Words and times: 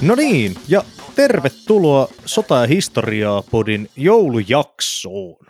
No 0.00 0.14
niin, 0.14 0.54
ja 0.68 0.84
tervetuloa 1.14 2.08
Sota- 2.26 2.60
ja 2.60 2.66
historiaa 2.66 3.42
podin 3.42 3.90
joulujaksoon. 3.96 5.46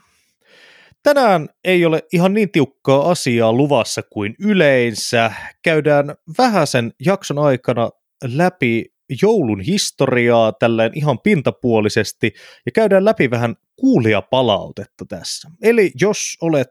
Tänään 1.02 1.48
ei 1.64 1.84
ole 1.86 2.02
ihan 2.12 2.34
niin 2.34 2.50
tiukkaa 2.50 3.10
asiaa 3.10 3.52
luvassa 3.52 4.02
kuin 4.02 4.34
yleensä. 4.38 5.32
Käydään 5.62 6.14
vähäisen 6.38 6.92
jakson 7.04 7.38
aikana 7.38 7.90
läpi 8.24 8.84
joulun 9.22 9.60
historiaa 9.60 10.52
tälleen 10.52 10.92
ihan 10.94 11.18
pintapuolisesti 11.18 12.32
ja 12.66 12.72
käydään 12.72 13.04
läpi 13.04 13.30
vähän 13.30 13.56
kuulijapalautetta 13.76 15.04
tässä. 15.08 15.50
Eli 15.62 15.92
jos 16.00 16.18
olet 16.40 16.68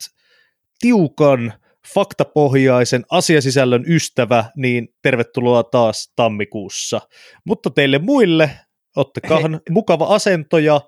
tiukan 0.79 1.53
faktapohjaisen 1.93 3.05
asiasisällön 3.11 3.83
ystävä, 3.87 4.45
niin 4.55 4.87
tervetuloa 5.01 5.63
taas 5.63 6.13
tammikuussa. 6.15 7.01
Mutta 7.45 7.69
teille 7.69 7.99
muille, 7.99 8.49
ottakahan 8.95 9.61
mukava 9.69 10.05
asento 10.05 10.57
ja 10.57 10.81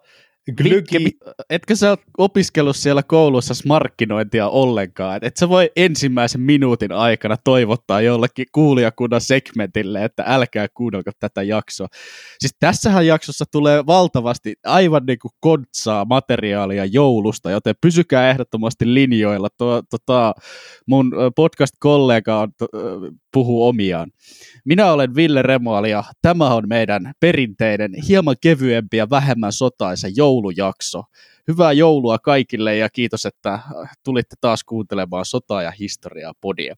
glögi. 0.56 1.18
Etkö 1.50 1.76
sä 1.76 1.98
opiskellut 2.18 2.76
siellä 2.76 3.04
koulussa 3.04 3.54
markkinointia 3.68 4.48
ollenkaan? 4.48 5.18
Et, 5.18 5.24
et 5.24 5.38
sä 5.38 5.50
voi 5.50 5.72
ensimmäisen 5.76 6.42
minuutin 6.42 6.92
aikana 6.92 7.38
toivottaa 7.44 8.02
jollekin 8.02 8.46
kuulijakunnan 8.52 9.22
segmentille, 9.22 10.04
että 10.04 10.24
älkää 10.28 10.68
kuunnelko 10.74 11.12
tätä 11.20 11.44
jaksoa. 11.44 11.88
Siis 12.40 12.56
tässähän 12.60 13.08
jaksossa 13.08 13.46
tulee 13.52 13.86
valtavasti 13.86 14.56
aivan 14.66 15.06
niin 15.06 15.20
kuin 15.20 15.32
kontsaa 15.40 16.06
materiaalia 16.06 16.86
joulusta, 16.86 17.52
joten 17.52 17.76
pysykää 17.82 18.30
ehdottomasti 18.30 18.94
linjoilla. 18.94 19.48
Tuo, 19.58 19.84
tota, 19.90 20.34
mun 20.88 21.12
podcast-kollega 21.36 22.40
on, 22.40 22.52
to, 23.32 23.40
puhuu 23.40 23.68
omiaan. 23.68 24.12
Minä 24.66 24.92
olen 24.92 25.16
Ville 25.16 25.42
Remoali 25.42 25.92
ja 25.92 26.04
tämä 26.22 26.54
on 26.54 26.64
meidän 26.68 27.14
perinteinen, 27.20 27.92
hieman 28.08 28.36
kevyempi 28.42 28.98
ja 28.98 29.10
vähemmän 29.10 29.52
sotaisa 29.52 30.08
joulujakso. 30.16 31.04
Hyvää 31.48 31.72
joulua 31.72 32.18
kaikille 32.20 32.78
ja 32.78 32.90
kiitos, 32.90 33.26
että 33.26 33.60
tulitte 34.04 34.36
taas 34.42 34.64
kuuntelemaan 34.64 35.26
sotaa 35.26 35.64
ja 35.64 35.72
historiaa 35.72 36.34
podia. 36.42 36.76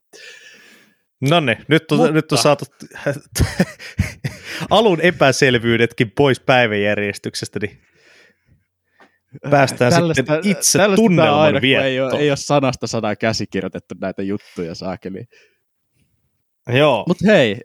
No 1.30 1.40
niin, 1.40 1.58
nyt 1.68 1.92
on, 1.92 1.98
Mutta... 1.98 2.14
nyt 2.14 2.32
on 2.32 2.38
saatu 2.38 2.66
alun 4.70 5.02
epäselvyydetkin 5.02 6.12
pois 6.12 6.40
päiväjärjestyksestä, 6.40 7.60
niin 7.62 7.82
päästään 9.50 9.94
tällaista, 9.94 10.34
sitten 10.34 10.52
itse 10.52 10.80
tunnelman 10.96 11.40
aina, 11.40 11.62
viettoon. 11.62 11.88
Ei 11.88 12.02
ole, 12.02 12.20
ei 12.20 12.32
ole 12.32 12.38
sanasta 12.38 12.88
sanaa 12.88 13.16
käsikirjoitettu 13.16 13.96
näitä 14.02 14.24
juttuja 14.24 14.76
saakeli. 14.76 15.26
Joo. 16.78 17.04
Mutta 17.08 17.26
hei, 17.28 17.58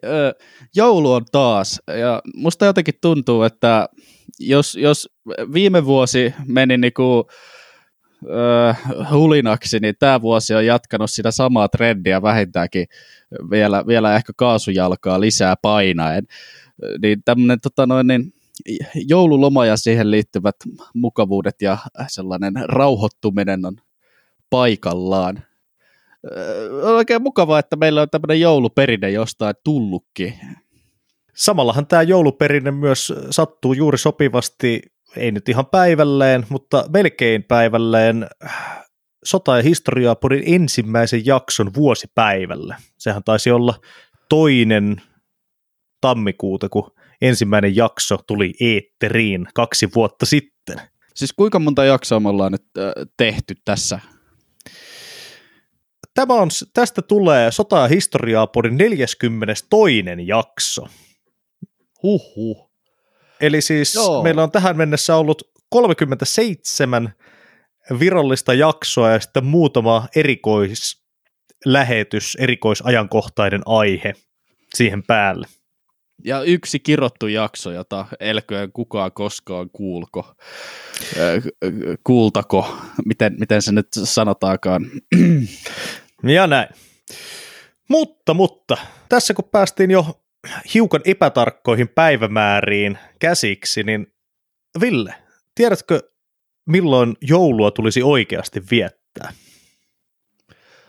joulu 0.75 1.11
on 1.13 1.25
taas, 1.31 1.81
ja 1.99 2.21
musta 2.35 2.65
jotenkin 2.65 2.93
tuntuu, 3.01 3.43
että 3.43 3.89
jos, 4.39 4.75
jos 4.75 5.09
viime 5.53 5.85
vuosi 5.85 6.33
meni 6.47 6.77
niinku, 6.77 7.27
äh, 8.67 8.81
hulinaksi, 9.11 9.79
niin 9.79 9.95
tämä 9.99 10.21
vuosi 10.21 10.53
on 10.53 10.65
jatkanut 10.65 11.11
sitä 11.11 11.31
samaa 11.31 11.67
trendiä 11.67 12.21
vähintäänkin 12.21 12.85
vielä, 13.51 13.87
vielä 13.87 14.15
ehkä 14.15 14.33
kaasujalkaa 14.35 15.19
lisää 15.19 15.55
painaen. 15.61 16.23
Niin 17.01 17.23
tämmöinen 17.25 17.61
tota 17.61 17.85
noin, 17.85 18.07
niin 18.07 18.33
joululoma 19.07 19.65
ja 19.65 19.77
siihen 19.77 20.11
liittyvät 20.11 20.55
mukavuudet 20.93 21.61
ja 21.61 21.77
sellainen 22.07 22.53
rauhoittuminen 22.65 23.65
on 23.65 23.75
paikallaan 24.49 25.43
on 26.83 26.95
oikein 26.95 27.21
mukavaa, 27.21 27.59
että 27.59 27.75
meillä 27.75 28.01
on 28.01 28.09
tämmöinen 28.09 28.41
jouluperinne 28.41 29.11
jostain 29.11 29.55
tullutkin. 29.63 30.33
Samallahan 31.35 31.87
tämä 31.87 32.01
jouluperinne 32.01 32.71
myös 32.71 33.13
sattuu 33.29 33.73
juuri 33.73 33.97
sopivasti, 33.97 34.81
ei 35.17 35.31
nyt 35.31 35.49
ihan 35.49 35.65
päivälleen, 35.65 36.45
mutta 36.49 36.85
melkein 36.93 37.43
päivälleen 37.43 38.27
sota- 39.25 39.57
ja 39.57 39.63
historiaa 39.63 40.15
podin 40.15 40.43
ensimmäisen 40.45 41.25
jakson 41.25 41.73
vuosipäivälle. 41.73 42.75
Sehän 42.97 43.23
taisi 43.23 43.51
olla 43.51 43.73
toinen 44.29 45.01
tammikuuta, 46.01 46.69
kun 46.69 46.91
ensimmäinen 47.21 47.75
jakso 47.75 48.17
tuli 48.27 48.53
eetteriin 48.61 49.47
kaksi 49.53 49.89
vuotta 49.95 50.25
sitten. 50.25 50.81
Siis 51.15 51.33
kuinka 51.33 51.59
monta 51.59 51.85
jaksoa 51.85 52.19
me 52.19 52.29
ollaan 52.29 52.51
nyt 52.51 52.65
tehty 53.17 53.55
tässä 53.65 53.99
Tämä 56.17 56.33
on, 56.33 56.49
tästä 56.73 57.01
tulee 57.01 57.49
Sota- 57.51 57.81
ja 57.81 57.87
historiaa 57.87 58.47
podin 58.47 58.77
42. 58.77 59.67
jakso. 60.25 60.87
Huhhuh. 62.03 62.71
Eli 63.41 63.61
siis 63.61 63.95
Joo. 63.95 64.23
meillä 64.23 64.43
on 64.43 64.51
tähän 64.51 64.77
mennessä 64.77 65.15
ollut 65.15 65.51
37 65.69 67.13
virallista 67.99 68.53
jaksoa 68.53 69.11
ja 69.11 69.19
sitten 69.19 69.45
muutama 69.45 70.07
erikoislähetys, 70.15 72.37
erikoisajankohtainen 72.39 73.61
aihe 73.65 74.13
siihen 74.75 75.03
päälle. 75.03 75.47
Ja 76.23 76.43
yksi 76.43 76.79
kirottu 76.79 77.27
jakso, 77.27 77.71
jota 77.71 78.05
elköön 78.19 78.71
kukaan 78.71 79.11
koskaan 79.11 79.69
kuulko. 79.69 80.33
Kuultako, 82.03 82.77
miten, 83.05 83.35
miten 83.39 83.61
se 83.61 83.71
nyt 83.71 83.87
sanotaankaan. 84.03 84.85
Ja 86.23 86.47
näin. 86.47 86.67
Mutta, 87.89 88.33
mutta, 88.33 88.77
tässä 89.09 89.33
kun 89.33 89.49
päästiin 89.51 89.91
jo 89.91 90.21
hiukan 90.73 91.01
epätarkkoihin 91.05 91.87
päivämääriin 91.87 92.97
käsiksi, 93.19 93.83
niin 93.83 94.13
Ville, 94.81 95.13
tiedätkö 95.55 95.99
milloin 96.65 97.15
joulua 97.21 97.71
tulisi 97.71 98.03
oikeasti 98.03 98.63
viettää? 98.71 99.33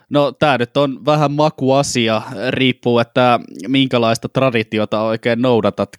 No 0.09 0.31
tämä 0.31 0.57
nyt 0.57 0.77
on 0.77 1.05
vähän 1.05 1.31
makuasia, 1.31 2.21
riippuu, 2.49 2.99
että 2.99 3.39
minkälaista 3.67 4.29
traditiota 4.29 5.01
oikein 5.01 5.41
noudatat. 5.41 5.89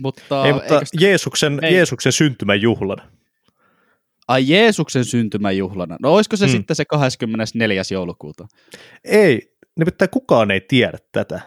Mutta, 0.00 0.46
Ei, 0.46 0.52
mutta 0.52 0.80
Jeesuksen, 1.00 1.58
Ei. 1.62 1.74
Jeesuksen 1.74 2.12
syntymäjuhlan. 2.12 2.98
Ai 4.28 4.48
Jeesuksen 4.48 5.04
syntymäjuhlana. 5.04 5.96
No 6.02 6.14
olisiko 6.14 6.36
se 6.36 6.46
hmm. 6.46 6.52
sitten 6.52 6.76
se 6.76 6.84
24. 6.84 7.82
joulukuuta? 7.92 8.46
Ei, 9.04 9.54
nimittäin 9.78 10.10
kukaan 10.10 10.50
ei 10.50 10.60
tiedä 10.60 10.98
tätä. 11.12 11.40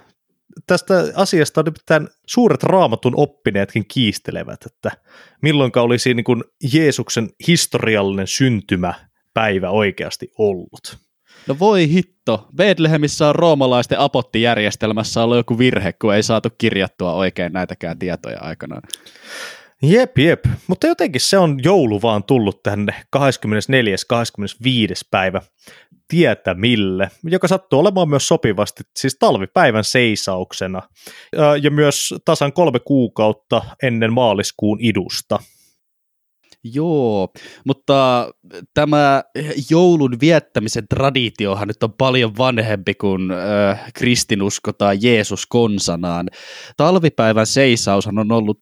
Tästä 0.68 0.94
asiasta 1.16 1.62
on 1.62 1.66
nimittäin 1.66 2.08
suuret 2.28 2.64
raamatun 2.64 3.14
oppineetkin 3.16 3.86
kiistelevät, 3.88 4.66
että 4.66 4.92
milloinka 5.42 5.82
olisi 5.82 6.14
niin 6.14 6.24
kuin 6.24 6.44
Jeesuksen 6.74 7.30
historiallinen 7.48 8.28
syntymäpäivä 8.28 9.70
oikeasti 9.70 10.32
ollut. 10.38 10.98
No 11.48 11.60
voi 11.60 11.90
hitto, 11.90 12.48
Bethlehemissä 12.56 13.28
on 13.28 13.36
roomalaisten 13.36 14.00
apottijärjestelmässä 14.00 15.24
ollut 15.24 15.38
joku 15.38 15.58
virhe, 15.58 15.94
kun 15.94 16.16
ei 16.16 16.24
saatu 16.24 16.50
kirjattua 16.58 17.14
oikein 17.14 17.54
näitäkään 17.54 18.00
tietoja 18.00 18.40
aikanaan. 18.42 18.82
Jep, 19.84 20.18
jep. 20.18 20.46
Mutta 20.68 20.88
jotenkin 20.88 21.22
se 21.22 21.38
on 21.38 21.60
joulu 21.64 22.02
vaan 22.02 22.24
tullut 22.24 22.64
tänne 22.64 22.94
24. 23.10 23.96
25. 24.08 25.08
päivä 25.12 25.42
tietämille, 26.08 27.12
joka 27.24 27.48
sattuu 27.48 27.80
olemaan 27.80 28.10
myös 28.10 28.28
sopivasti 28.28 28.84
siis 28.96 29.16
talvipäivän 29.20 29.84
seisauksena 29.84 30.82
ja 31.62 31.72
myös 31.72 32.14
tasan 32.26 32.54
kolme 32.54 32.80
kuukautta 32.80 33.62
ennen 33.84 34.14
maaliskuun 34.14 34.78
idusta. 34.82 35.40
Joo, 36.64 37.34
mutta 37.66 38.30
tämä 38.74 39.24
joulun 39.70 40.18
viettämisen 40.22 40.88
traditiohan 40.88 41.68
nyt 41.68 41.84
on 41.84 41.94
paljon 41.94 42.38
vanhempi 42.38 42.94
kuin 42.94 43.32
äh, 43.32 43.92
kristinusko 43.94 44.74
tai 44.74 44.98
Jeesus 45.02 45.46
konsanaan. 45.46 46.28
Talvipäivän 46.78 47.48
seisaushan 47.48 48.20
on 48.20 48.32
ollut 48.32 48.58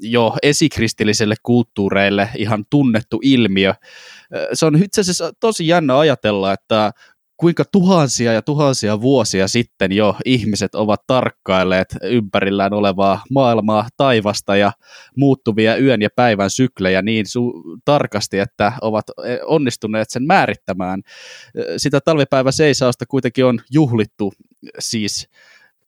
jo 0.00 0.34
esikristilliselle 0.42 1.34
kulttuureille 1.42 2.28
ihan 2.36 2.64
tunnettu 2.70 3.20
ilmiö. 3.22 3.74
Se 4.52 4.66
on 4.66 4.82
itse 4.82 5.00
asiassa 5.00 5.32
tosi 5.40 5.66
jännä 5.66 5.98
ajatella, 5.98 6.52
että 6.52 6.92
kuinka 7.44 7.64
tuhansia 7.72 8.32
ja 8.32 8.42
tuhansia 8.42 9.00
vuosia 9.00 9.48
sitten 9.48 9.92
jo 9.92 10.16
ihmiset 10.24 10.74
ovat 10.74 11.00
tarkkailleet 11.06 11.96
ympärillään 12.02 12.72
olevaa 12.72 13.22
maailmaa, 13.30 13.88
taivasta 13.96 14.56
ja 14.56 14.72
muuttuvia 15.16 15.76
yön 15.76 16.02
ja 16.02 16.08
päivän 16.16 16.50
syklejä 16.50 17.02
niin 17.02 17.26
su- 17.26 17.78
tarkasti, 17.84 18.38
että 18.38 18.72
ovat 18.82 19.04
e, 19.24 19.38
onnistuneet 19.46 20.10
sen 20.10 20.26
määrittämään. 20.26 21.02
Sitä 21.76 22.00
talvipäivän 22.00 22.52
seisausta 22.52 23.06
kuitenkin 23.06 23.44
on 23.44 23.60
juhlittu 23.70 24.32
siis 24.78 25.28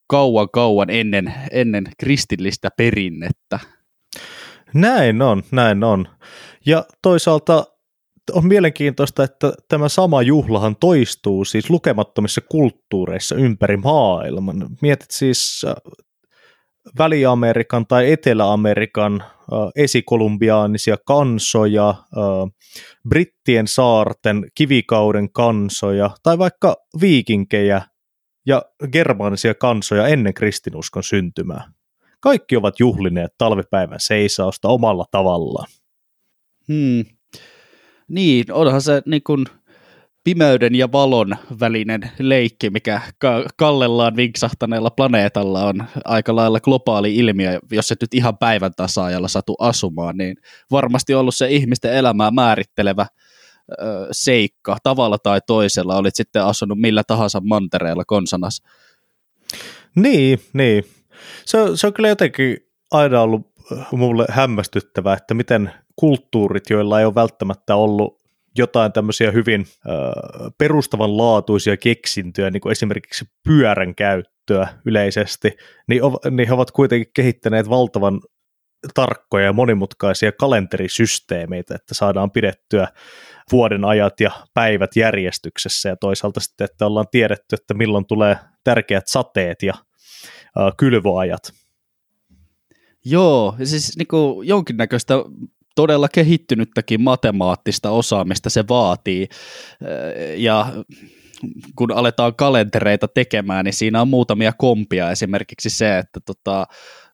kauan 0.07 0.49
kauan 0.53 0.91
ennen, 0.91 1.35
ennen 1.51 1.85
kristillistä 1.99 2.71
perinnettä. 2.77 3.59
Näin 4.75 5.23
on, 5.23 5.43
näin 5.51 5.85
on. 5.85 6.09
Ja 6.67 6.85
toisaalta 7.03 7.65
on 8.33 8.47
mielenkiintoista, 8.47 9.25
että 9.25 9.53
tämä 9.69 9.89
sama 9.89 10.23
juhlahan 10.23 10.77
toistuu 10.77 11.45
siis 11.45 11.71
lukemattomissa 11.71 12.41
kulttuureissa 12.41 13.35
ympäri 13.35 13.77
maailman. 13.77 14.69
Mietit 14.83 15.11
siis 15.11 15.67
äh, 15.67 15.75
Väli-Amerikan 16.99 17.87
tai 17.87 18.13
Etelä-Amerikan 18.13 19.23
äh, 19.23 19.29
esikolumbiaanisia 19.77 20.97
kansoja, 21.07 21.89
äh, 21.89 21.97
Brittien 23.09 23.69
saarten 23.69 24.47
kivikauden 24.55 25.33
kansoja 25.33 26.11
tai 26.23 26.39
vaikka 26.39 26.77
viikinkejä 27.01 27.83
ja 28.47 28.63
germaanisia 28.93 29.55
kansoja 29.55 30.07
ennen 30.07 30.35
kristinuskon 30.35 31.03
syntymää. 31.03 31.73
Kaikki 32.21 32.57
ovat 32.57 32.81
juhlineet 32.81 33.33
talvipäivän 33.39 34.01
seisausta 34.01 34.69
omalla 34.69 35.05
tavallaan. 35.11 35.67
Hmm. 36.69 37.16
Niin, 38.09 38.53
onhan 38.53 38.83
se 38.83 39.03
niin 39.07 39.23
kuin 39.23 39.45
pimeyden 40.25 40.75
ja 40.75 40.93
valon 40.93 41.37
välinen 41.61 42.11
leikki, 42.19 42.71
mikä 42.71 43.01
ka- 43.19 43.45
kallellaan 43.57 44.17
vinksahtaneella 44.17 44.91
planeetalla 44.91 45.65
on 45.65 45.85
aika 46.05 46.37
lailla 46.37 46.61
globaali 46.61 47.17
ilmiö, 47.17 47.59
jos 47.71 47.93
et 47.93 48.01
nyt 48.01 48.15
ihan 48.15 48.39
päivän 48.39 48.73
tasaajalla 48.77 49.29
satu 49.29 49.55
asumaan, 49.59 50.17
niin 50.17 50.37
varmasti 50.71 51.15
ollut 51.15 51.35
se 51.35 51.51
ihmisten 51.51 51.93
elämää 51.93 52.31
määrittelevä 52.31 53.07
ö, 53.73 53.75
seikka 54.13 54.77
tavalla 54.83 55.19
tai 55.19 55.41
toisella, 55.47 55.97
olit 55.97 56.17
sitten 56.17 56.45
asunut 56.45 56.81
millä 56.81 57.03
tahansa 57.07 57.41
mantereella 57.41 58.05
konsanas. 58.05 58.63
Niin, 59.97 60.41
niin. 60.53 60.85
Se, 61.45 61.59
se 61.75 61.87
on 61.87 61.93
kyllä 61.93 62.09
jotenkin 62.09 62.57
aina 62.91 63.21
ollut 63.21 63.53
mulle 63.93 64.27
hämmästyttävää, 64.31 65.17
että 65.17 65.35
miten 65.35 65.73
kulttuurit, 65.97 66.71
joilla 66.71 67.01
ei 67.01 67.07
ole 67.07 67.15
välttämättä 67.15 67.77
ollut 67.77 68.27
jotain 68.59 68.93
tämmöisiä 68.93 69.31
hyvin 69.31 69.61
äh, 69.61 69.97
perustavanlaatuisia 70.59 71.77
keksintöjä, 71.77 72.51
niin 72.51 72.61
kuin 72.61 72.73
esimerkiksi 72.73 73.25
pyörän 73.45 73.95
käyttöä 73.95 74.69
yleisesti, 74.85 75.57
niin, 75.89 76.03
ov, 76.03 76.15
niin 76.31 76.49
he 76.49 76.55
ovat 76.55 76.71
kuitenkin 76.71 77.11
kehittäneet 77.15 77.69
valtavan 77.69 78.21
tarkkoja 78.95 79.45
ja 79.45 79.53
monimutkaisia 79.53 80.33
kalenterisysteemeitä, 80.33 81.75
että 81.75 81.95
saadaan 81.95 82.31
pidettyä 82.31 82.89
vuoden 83.53 83.85
ajat 83.85 84.21
ja 84.21 84.31
päivät 84.55 84.97
järjestyksessä 84.97 85.89
ja 85.89 85.97
toisaalta 85.97 86.41
sitten, 86.41 86.65
että 86.65 86.87
ollaan 86.87 87.07
tiedetty, 87.11 87.55
että 87.55 87.75
milloin 87.75 88.07
tulee 88.07 88.37
tärkeät 88.65 89.09
sateet 89.09 89.63
ja 89.63 89.75
äh, 89.75 90.73
kylvoajat. 90.77 91.53
Joo, 93.05 93.57
siis 93.65 93.97
niin 93.99 94.47
jonkinnäköistä 94.47 95.15
todella 95.77 96.09
kehittynyttäkin 96.09 97.03
matemaattista 97.03 97.91
osaamista 97.91 98.51
se 98.51 98.65
vaatii. 98.69 99.29
Ja 100.37 100.67
kun 101.77 101.93
aletaan 101.93 102.35
kalentereita 102.35 103.09
tekemään, 103.09 103.65
niin 103.65 103.73
siinä 103.73 104.01
on 104.01 104.09
muutamia 104.09 104.53
kompia. 104.53 105.11
Esimerkiksi 105.11 105.71
se, 105.71 105.99
että 105.99 106.21
tota, 106.27 106.67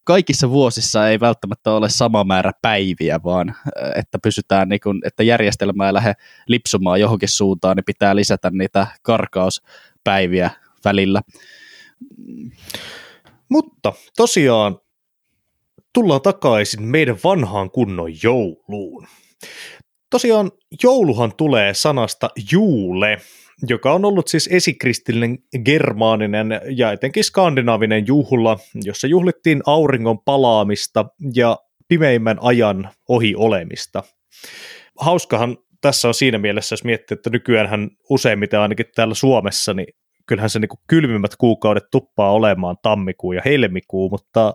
kaikissa 0.04 0.50
vuosissa 0.50 1.08
ei 1.08 1.20
välttämättä 1.20 1.72
ole 1.72 1.88
sama 1.90 2.24
määrä 2.24 2.52
päiviä, 2.62 3.20
vaan 3.24 3.54
että 3.96 4.18
pysytään, 4.22 4.68
niin 4.68 4.80
kun, 4.80 5.00
että 5.04 5.22
järjestelmä 5.22 5.86
ei 5.86 5.92
lähde 5.92 6.14
lipsumaan 6.46 7.00
johonkin 7.00 7.28
suuntaan, 7.28 7.76
niin 7.76 7.84
pitää 7.84 8.16
lisätä 8.16 8.50
niitä 8.50 8.86
karkauspäiviä 9.02 10.50
välillä. 10.84 11.22
Mutta 13.48 13.92
tosiaan 14.16 14.78
tullaan 15.94 16.22
takaisin 16.22 16.82
meidän 16.82 17.16
vanhaan 17.24 17.70
kunnon 17.70 18.10
jouluun. 18.22 19.06
Tosiaan 20.10 20.50
jouluhan 20.82 21.32
tulee 21.36 21.74
sanasta 21.74 22.30
juule, 22.52 23.18
joka 23.68 23.92
on 23.92 24.04
ollut 24.04 24.28
siis 24.28 24.48
esikristillinen 24.52 25.38
germaaninen 25.64 26.60
ja 26.76 26.92
etenkin 26.92 27.24
skandinaavinen 27.24 28.06
juhla, 28.06 28.58
jossa 28.84 29.06
juhlittiin 29.06 29.62
auringon 29.66 30.18
palaamista 30.18 31.04
ja 31.34 31.58
pimeimmän 31.88 32.38
ajan 32.40 32.90
ohi 33.08 33.34
olemista. 33.36 34.02
Hauskahan 34.98 35.56
tässä 35.80 36.08
on 36.08 36.14
siinä 36.14 36.38
mielessä, 36.38 36.72
jos 36.72 36.84
miettii, 36.84 37.14
että 37.14 37.30
nykyään 37.30 37.90
useimmiten 38.10 38.60
ainakin 38.60 38.86
täällä 38.94 39.14
Suomessa, 39.14 39.74
niin 39.74 39.94
kyllähän 40.26 40.50
se 40.50 40.58
niin 40.58 40.68
kuin 40.68 40.80
kylmimmät 40.86 41.36
kuukaudet 41.36 41.84
tuppaa 41.90 42.32
olemaan 42.32 42.76
tammikuu 42.82 43.32
ja 43.32 43.42
helmikuu, 43.44 44.10
mutta 44.10 44.54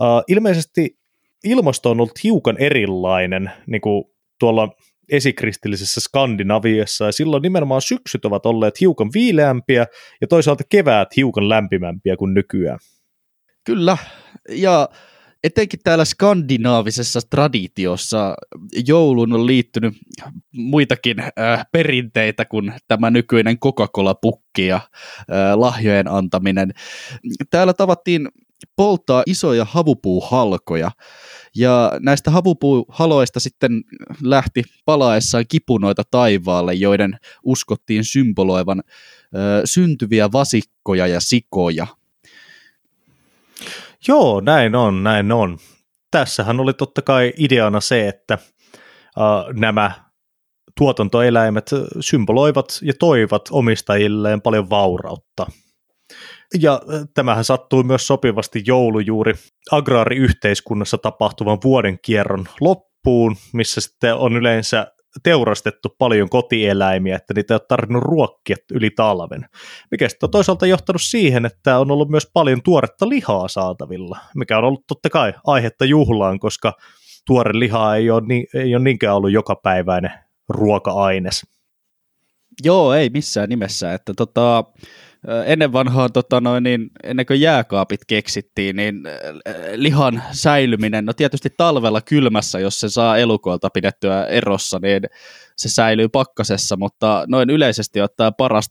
uh, 0.00 0.22
ilmeisesti 0.28 0.98
ilmasto 1.44 1.90
on 1.90 2.00
ollut 2.00 2.24
hiukan 2.24 2.56
erilainen 2.58 3.50
niin 3.66 3.80
kuin 3.80 4.04
tuolla 4.40 4.68
esikristillisessä 5.12 6.00
Skandinaviassa, 6.00 7.04
ja 7.04 7.12
silloin 7.12 7.42
nimenomaan 7.42 7.82
syksyt 7.82 8.24
ovat 8.24 8.46
olleet 8.46 8.80
hiukan 8.80 9.10
viileämpiä, 9.14 9.86
ja 10.20 10.26
toisaalta 10.26 10.64
keväät 10.68 11.16
hiukan 11.16 11.48
lämpimämpiä 11.48 12.16
kuin 12.16 12.34
nykyään. 12.34 12.78
Kyllä, 13.64 13.96
ja 14.48 14.88
etenkin 15.44 15.80
täällä 15.84 16.04
skandinaavisessa 16.04 17.20
traditiossa 17.30 18.34
jouluun 18.86 19.32
on 19.32 19.46
liittynyt 19.46 19.94
muitakin 20.52 21.20
äh, 21.20 21.66
perinteitä 21.72 22.44
kuin 22.44 22.72
tämä 22.88 23.10
nykyinen 23.10 23.58
Coca-Cola-pukki 23.58 24.66
ja 24.66 24.76
äh, 24.76 25.54
lahjojen 25.54 26.08
antaminen. 26.08 26.72
Täällä 27.50 27.74
tavattiin 27.74 28.28
polttaa 28.76 29.22
isoja 29.26 29.64
havupuuhalkoja, 29.64 30.90
ja 31.56 31.92
näistä 32.00 32.30
havupuuhaloista 32.30 33.40
sitten 33.40 33.84
lähti 34.22 34.62
palaessaan 34.84 35.44
kipunoita 35.48 36.02
taivaalle, 36.10 36.74
joiden 36.74 37.18
uskottiin 37.42 38.04
symboloivan 38.04 38.82
ö, 39.34 39.38
äh, 39.38 39.62
syntyviä 39.64 40.32
vasikkoja 40.32 41.06
ja 41.06 41.20
sikoja. 41.20 41.86
Joo, 44.08 44.40
näin 44.40 44.74
on, 44.74 45.02
näin 45.02 45.32
on. 45.32 45.58
Tässähän 46.10 46.60
oli 46.60 46.74
totta 46.74 47.02
kai 47.02 47.32
ideana 47.36 47.80
se, 47.80 48.08
että 48.08 48.38
uh, 49.16 49.54
nämä 49.54 49.92
tuotantoeläimet 50.78 51.70
symboloivat 52.00 52.78
ja 52.82 52.92
toivat 52.98 53.42
omistajilleen 53.50 54.42
paljon 54.42 54.70
vaurautta. 54.70 55.46
Ja 56.60 56.82
tämähän 57.14 57.44
sattui 57.44 57.82
myös 57.82 58.06
sopivasti 58.06 58.62
joulujuuri 58.66 59.34
agraariyhteiskunnassa 59.70 60.98
tapahtuvan 60.98 61.58
vuoden 61.64 61.98
kierron 62.02 62.48
loppuun, 62.60 63.36
missä 63.52 63.80
sitten 63.80 64.14
on 64.14 64.36
yleensä 64.36 64.92
teurastettu 65.22 65.88
paljon 65.98 66.28
kotieläimiä, 66.28 67.16
että 67.16 67.34
niitä 67.34 67.54
ei 67.54 67.56
ole 67.56 67.66
tarvinnut 67.68 68.02
ruokkia 68.02 68.56
yli 68.72 68.90
talven. 68.90 69.44
Mikä 69.90 70.08
sitten 70.08 70.26
on 70.26 70.30
toisaalta 70.30 70.66
johtanut 70.66 71.02
siihen, 71.02 71.46
että 71.46 71.78
on 71.78 71.90
ollut 71.90 72.08
myös 72.08 72.30
paljon 72.32 72.62
tuoretta 72.62 73.08
lihaa 73.08 73.48
saatavilla, 73.48 74.18
mikä 74.34 74.58
on 74.58 74.64
ollut 74.64 74.86
totta 74.86 75.10
kai 75.10 75.32
aihetta 75.46 75.84
juhlaan, 75.84 76.38
koska 76.38 76.72
tuore 77.26 77.58
liha 77.58 77.96
ei 77.96 78.10
ole, 78.10 78.22
niin, 78.26 78.46
ei 78.54 78.74
ole 78.74 78.84
niinkään 78.84 79.16
ollut 79.16 79.32
jokapäiväinen 79.32 80.12
ruoka-aines. 80.48 81.46
Joo, 82.64 82.92
ei 82.92 83.10
missään 83.10 83.48
nimessä. 83.48 83.94
Että 83.94 84.12
tota, 84.16 84.64
ennen 85.46 85.72
vanhaa, 85.72 86.08
tota 86.08 86.40
noin, 86.40 86.64
niin, 86.64 86.90
ennen 87.04 87.26
kuin 87.26 87.40
jääkaapit 87.40 88.00
keksittiin, 88.06 88.76
niin 88.76 89.02
lihan 89.74 90.22
säilyminen, 90.32 91.04
no 91.04 91.12
tietysti 91.12 91.48
talvella 91.56 92.00
kylmässä, 92.00 92.58
jos 92.58 92.80
se 92.80 92.88
saa 92.88 93.16
elukoilta 93.16 93.70
pidettyä 93.70 94.24
erossa, 94.24 94.78
niin 94.82 95.02
se 95.56 95.68
säilyy 95.68 96.08
pakkasessa, 96.08 96.76
mutta 96.76 97.24
noin 97.28 97.50
yleisesti 97.50 98.00
ottaen 98.00 98.34
paras 98.38 98.70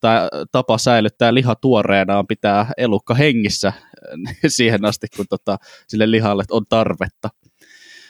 tapa 0.52 0.78
säilyttää 0.78 1.34
liha 1.34 1.56
tuoreena 1.56 2.20
on 2.20 2.28
pitää 2.28 2.72
elukka 2.78 3.14
hengissä 3.14 3.74
siihen 4.48 4.86
asti, 4.86 5.08
kun 5.16 5.26
tota, 5.30 5.58
sille 5.88 6.12
lihalle 6.12 6.44
on 6.52 6.66
tarvetta. 6.70 7.30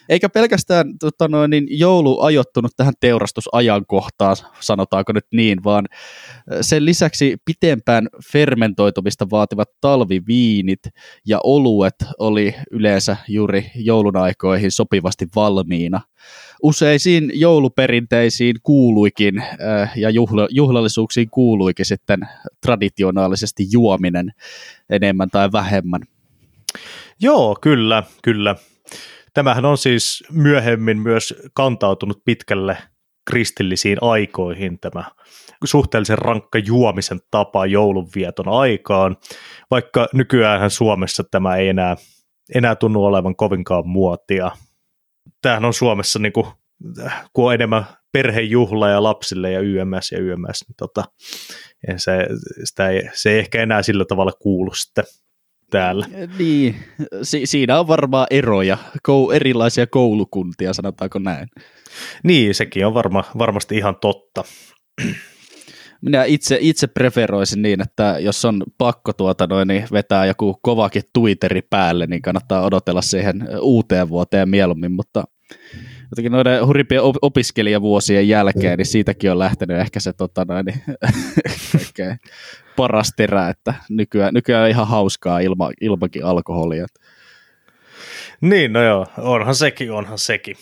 Eikä 0.08 0.28
pelkästään 0.28 0.98
tota 1.00 1.28
noin, 1.28 1.50
niin 1.50 1.66
joulu 1.70 2.20
ajoittunut 2.20 2.72
tähän 2.76 2.94
teurastusajankohtaan, 3.00 4.36
sanotaanko 4.60 5.12
nyt 5.12 5.26
niin, 5.32 5.64
vaan 5.64 5.84
sen 6.60 6.84
lisäksi 6.84 7.36
pitempään 7.44 8.08
fermentoitumista 8.32 9.26
vaativat 9.30 9.68
talviviinit 9.80 10.80
ja 11.26 11.40
oluet 11.44 11.94
oli 12.18 12.54
yleensä 12.70 13.16
juuri 13.28 13.70
joulun 13.74 14.16
aikoihin 14.16 14.70
sopivasti 14.70 15.26
valmiina. 15.36 16.00
Useisiin 16.62 17.30
jouluperinteisiin 17.34 18.56
kuuluikin 18.62 19.38
äh, 19.38 19.92
ja 19.96 20.10
juhla, 20.10 20.48
juhlallisuuksiin 20.50 21.30
kuuluikin 21.30 21.86
sitten 21.86 22.20
traditionaalisesti 22.60 23.66
juominen 23.72 24.32
enemmän 24.90 25.30
tai 25.30 25.52
vähemmän. 25.52 26.00
Joo, 27.20 27.56
kyllä, 27.60 28.02
kyllä. 28.22 28.56
Tämähän 29.38 29.64
on 29.64 29.78
siis 29.78 30.24
myöhemmin 30.32 30.98
myös 30.98 31.34
kantautunut 31.54 32.22
pitkälle 32.24 32.76
kristillisiin 33.30 33.98
aikoihin 34.00 34.78
tämä 34.80 35.04
suhteellisen 35.64 36.18
rankka 36.18 36.58
juomisen 36.58 37.20
tapa 37.30 37.66
joulunvieton 37.66 38.48
aikaan, 38.48 39.16
vaikka 39.70 40.08
nykyään 40.14 40.70
Suomessa 40.70 41.24
tämä 41.30 41.56
ei 41.56 41.68
enää, 41.68 41.96
enää 42.54 42.76
tunnu 42.76 43.04
olevan 43.04 43.36
kovinkaan 43.36 43.88
muotia. 43.88 44.50
Tämähän 45.42 45.64
on 45.64 45.74
Suomessa, 45.74 46.18
niin 46.18 46.32
kuin, 46.32 46.46
kun 47.32 47.46
on 47.46 47.54
enemmän 47.54 47.84
perhejuhla 48.12 48.88
ja 48.88 49.02
lapsille 49.02 49.52
ja 49.52 49.60
YMS 49.60 50.12
ja 50.12 50.18
YMS, 50.18 50.64
niin 50.68 50.76
tota, 50.78 51.04
se, 51.96 52.26
sitä 52.64 52.88
ei, 52.88 53.02
se 53.12 53.30
ei 53.30 53.38
ehkä 53.38 53.62
enää 53.62 53.82
sillä 53.82 54.04
tavalla 54.04 54.32
kuulu 54.32 54.74
sitten 54.74 55.04
täällä. 55.70 56.06
Niin, 56.38 56.76
si- 57.22 57.46
siinä 57.46 57.80
on 57.80 57.88
varmaan 57.88 58.26
eroja, 58.30 58.78
Kou- 59.08 59.34
erilaisia 59.34 59.86
koulukuntia, 59.86 60.72
sanotaanko 60.72 61.18
näin. 61.18 61.48
Niin, 62.24 62.54
sekin 62.54 62.86
on 62.86 62.94
varma, 62.94 63.24
varmasti 63.38 63.76
ihan 63.76 63.96
totta. 64.00 64.44
Minä 66.02 66.24
itse, 66.24 66.58
itse 66.60 66.86
preferoisin 66.86 67.62
niin, 67.62 67.80
että 67.80 68.16
jos 68.20 68.44
on 68.44 68.62
pakko 68.78 69.12
tuota 69.12 69.46
noin, 69.46 69.68
niin 69.68 69.84
vetää 69.92 70.26
joku 70.26 70.58
kovakin 70.62 71.02
Twitteri 71.12 71.62
päälle, 71.62 72.06
niin 72.06 72.22
kannattaa 72.22 72.64
odotella 72.64 73.02
siihen 73.02 73.48
uuteen 73.60 74.08
vuoteen 74.08 74.48
mieluummin, 74.48 74.92
mutta 74.92 75.24
jotenkin 76.10 76.32
noiden 76.32 76.66
hurrimpien 76.66 77.02
opiskelijavuosien 77.22 78.28
jälkeen, 78.28 78.78
niin 78.78 78.86
siitäkin 78.86 79.30
on 79.30 79.38
lähtenyt 79.38 79.78
ehkä 79.78 80.00
se 80.00 80.12
tota 80.12 80.44
noin, 80.48 80.66
niin, 80.66 80.82
paras 82.76 83.12
terä, 83.16 83.48
että 83.48 83.74
nykyään, 83.88 84.34
nykyään 84.34 84.64
on 84.64 84.70
ihan 84.70 84.88
hauskaa 84.88 85.40
ilma, 85.40 85.70
ilmakin 85.80 86.24
alkoholia. 86.24 86.86
Niin, 88.40 88.72
no 88.72 88.82
joo, 88.82 89.06
onhan 89.18 89.54
sekin, 89.54 89.92
onhan 89.92 90.18
sekin. 90.18 90.56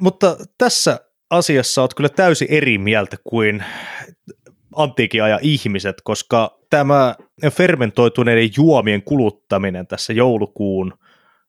Mutta 0.00 0.36
tässä 0.58 1.00
asiassa 1.30 1.80
olet 1.82 1.94
kyllä 1.94 2.08
täysin 2.08 2.48
eri 2.50 2.78
mieltä 2.78 3.16
kuin 3.24 3.64
antiikin 4.76 5.22
ajan 5.22 5.40
ihmiset, 5.42 5.96
koska 6.04 6.58
tämä 6.70 7.14
fermentoituneiden 7.50 8.50
juomien 8.56 9.02
kuluttaminen 9.02 9.86
tässä 9.86 10.12
joulukuun 10.12 10.94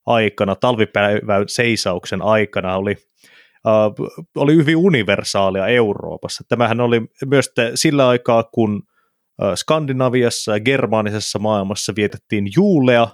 aikana, 0.08 0.56
talvipäivän 0.56 1.44
seisauksen 1.48 2.22
aikana 2.22 2.78
oli, 2.78 2.96
uh, 3.66 4.08
oli 4.36 4.56
hyvin 4.56 4.78
universaalia 4.78 5.68
Euroopassa. 5.68 6.44
Tämähän 6.48 6.82
oli 6.82 7.02
myös 7.26 7.52
sillä 7.76 8.08
aikaa, 8.08 8.44
kun 8.44 8.84
Skandinaviassa 9.56 10.54
ja 10.54 10.60
germaanisessa 10.60 11.40
maailmassa 11.40 11.94
vietettiin 11.96 12.48
juulea, 12.56 13.08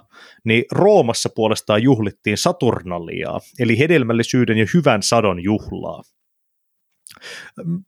niin 0.44 0.64
Roomassa 0.72 1.28
puolestaan 1.34 1.82
juhlittiin 1.82 2.38
Saturnaliaa, 2.38 3.40
eli 3.58 3.78
hedelmällisyyden 3.78 4.58
ja 4.58 4.66
hyvän 4.74 5.02
sadon 5.02 5.42
juhlaa. 5.42 6.02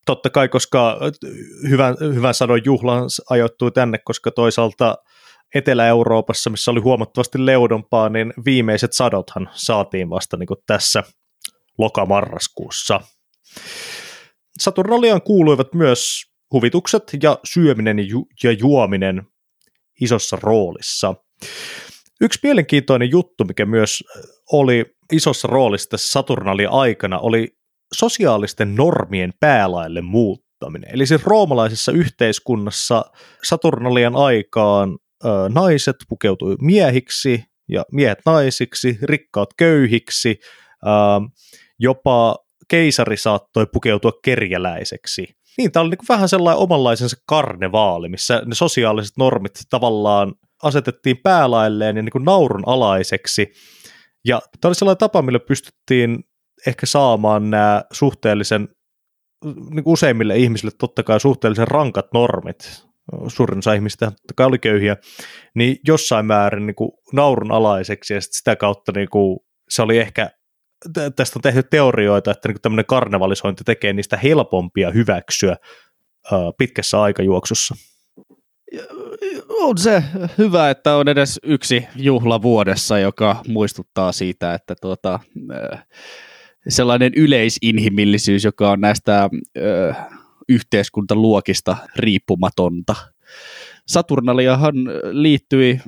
Totta 0.06 0.30
kai, 0.30 0.48
koska 0.48 0.98
hyvän, 1.68 1.96
hyvän 2.14 2.34
sadon 2.34 2.60
juhla 2.64 2.96
ajoittui 3.30 3.72
tänne, 3.72 3.98
koska 4.04 4.30
toisaalta 4.30 4.96
Etelä-Euroopassa, 5.54 6.50
missä 6.50 6.70
oli 6.70 6.80
huomattavasti 6.80 7.46
leudompaa, 7.46 8.08
niin 8.08 8.32
viimeiset 8.44 8.92
sadothan 8.92 9.50
saatiin 9.52 10.10
vasta 10.10 10.36
niin 10.36 10.48
tässä 10.66 11.02
lokamarraskuussa. 11.78 13.00
Saturnaliaan 14.60 15.22
kuuluivat 15.22 15.74
myös 15.74 16.22
huvitukset 16.52 17.02
ja 17.22 17.38
syöminen 17.44 17.96
ja 18.44 18.52
juominen 18.52 19.22
isossa 20.00 20.38
roolissa. 20.42 21.14
Yksi 22.20 22.38
mielenkiintoinen 22.42 23.10
juttu, 23.10 23.44
mikä 23.44 23.66
myös 23.66 24.04
oli 24.52 24.84
isossa 25.12 25.48
roolissa 25.48 25.90
tässä 25.90 26.10
Saturnalian 26.10 26.72
aikana, 26.72 27.18
oli 27.18 27.48
sosiaalisten 27.94 28.74
normien 28.74 29.32
päälaille 29.40 30.00
muuttaminen. 30.00 30.90
Eli 30.92 31.06
siis 31.06 31.26
roomalaisessa 31.26 31.92
yhteiskunnassa 31.92 33.04
Saturnalian 33.44 34.16
aikaan 34.16 34.98
naiset 35.48 35.96
pukeutui 36.08 36.56
miehiksi 36.60 37.44
ja 37.68 37.84
miehet 37.92 38.18
naisiksi, 38.26 38.98
rikkaat 39.02 39.48
köyhiksi, 39.56 40.38
jopa 41.78 42.36
keisari 42.68 43.16
saattoi 43.16 43.66
pukeutua 43.72 44.12
kerjäläiseksi. 44.24 45.36
Niin, 45.58 45.72
tämä 45.72 45.82
oli 45.82 45.90
niin 45.90 46.08
vähän 46.08 46.28
sellainen 46.28 46.62
omanlaisensa 46.62 47.16
karnevaali, 47.26 48.08
missä 48.08 48.42
ne 48.46 48.54
sosiaaliset 48.54 49.16
normit 49.16 49.52
tavallaan 49.70 50.34
asetettiin 50.62 51.16
päälailleen 51.22 51.96
ja 51.96 52.02
niin 52.02 52.24
naurun 52.24 52.62
alaiseksi. 52.66 53.52
Ja 54.24 54.40
tämä 54.60 54.68
oli 54.68 54.74
sellainen 54.74 54.98
tapa, 54.98 55.22
millä 55.22 55.40
pystyttiin 55.40 56.24
ehkä 56.66 56.86
saamaan 56.86 57.50
nämä 57.50 57.84
suhteellisen, 57.92 58.68
niin 59.44 59.82
useimmille 59.86 60.36
ihmisille 60.36 60.72
totta 60.78 61.02
kai 61.02 61.20
suhteellisen 61.20 61.68
rankat 61.68 62.06
normit, 62.14 62.85
suurin 63.28 63.58
osa 63.58 63.72
ihmistä 63.72 64.06
totta 64.06 64.34
kai 64.36 64.46
oli 64.46 64.58
köyhiä, 64.58 64.96
niin 65.54 65.76
jossain 65.86 66.26
määrin 66.26 66.66
niin 66.66 66.74
kuin 66.74 66.90
naurun 67.12 67.52
alaiseksi 67.52 68.14
ja 68.14 68.20
sitä 68.20 68.56
kautta 68.56 68.92
niin 68.94 69.08
kuin, 69.08 69.38
se 69.68 69.82
oli 69.82 69.98
ehkä, 69.98 70.30
tästä 71.16 71.38
on 71.38 71.42
tehty 71.42 71.62
teorioita, 71.62 72.30
että 72.30 72.48
niin 72.48 72.60
tämmöinen 72.62 72.86
karnevalisointi 72.86 73.64
tekee 73.64 73.92
niistä 73.92 74.16
helpompia 74.16 74.90
hyväksyä 74.90 75.56
pitkässä 76.58 77.02
aikajuoksussa. 77.02 77.74
On 79.50 79.78
se 79.78 80.02
hyvä, 80.38 80.70
että 80.70 80.96
on 80.96 81.08
edes 81.08 81.40
yksi 81.42 81.86
juhla 81.96 82.42
vuodessa, 82.42 82.98
joka 82.98 83.42
muistuttaa 83.48 84.12
siitä, 84.12 84.54
että 84.54 84.74
tuota, 84.80 85.20
sellainen 86.68 87.12
yleisinhimillisyys, 87.16 88.44
joka 88.44 88.70
on 88.70 88.80
näistä 88.80 89.30
ö, 89.58 89.94
yhteiskuntaluokista 90.48 91.76
riippumatonta. 91.96 92.96
Saturnaliahan 93.86 94.74
liittyi 95.10 95.80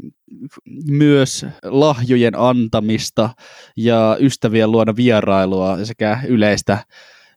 myös 0.91 1.47
lahjojen 1.63 2.39
antamista 2.39 3.31
ja 3.77 4.17
ystävien 4.21 4.71
luona 4.71 4.97
vierailua 4.97 5.85
sekä 5.85 6.21
yleistä 6.29 6.85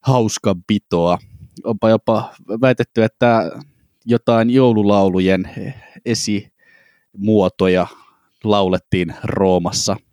hauskanpitoa. 0.01 1.17
Onpa 1.63 1.89
jopa 1.89 2.33
väitetty, 2.61 3.03
että 3.03 3.51
jotain 4.05 4.49
joululaulujen 4.49 5.49
esimuotoja 6.05 7.87
laulettiin 8.43 9.13
Roomassa– 9.23 9.97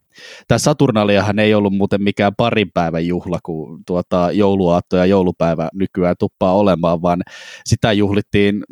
Tämä 0.48 0.58
Saturnaliahan 0.58 1.38
ei 1.38 1.54
ollut 1.54 1.72
muuten 1.72 2.02
mikään 2.02 2.32
parin 2.36 2.70
päivän 2.74 3.06
juhla, 3.06 3.38
kun 3.42 3.82
tuota, 3.86 4.32
jouluaatto 4.32 4.96
ja 4.96 5.06
joulupäivä 5.06 5.68
nykyään 5.74 6.16
tuppaa 6.18 6.54
olemaan, 6.54 7.02
vaan 7.02 7.22
sitä 7.66 7.92
juhlittiin 7.92 8.64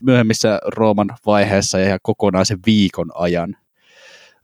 myöhemmissä 0.00 0.58
Rooman 0.66 1.08
vaiheessa 1.26 1.78
ja 1.78 1.98
kokonaisen 2.02 2.58
viikon 2.66 3.10
ajan. 3.14 3.56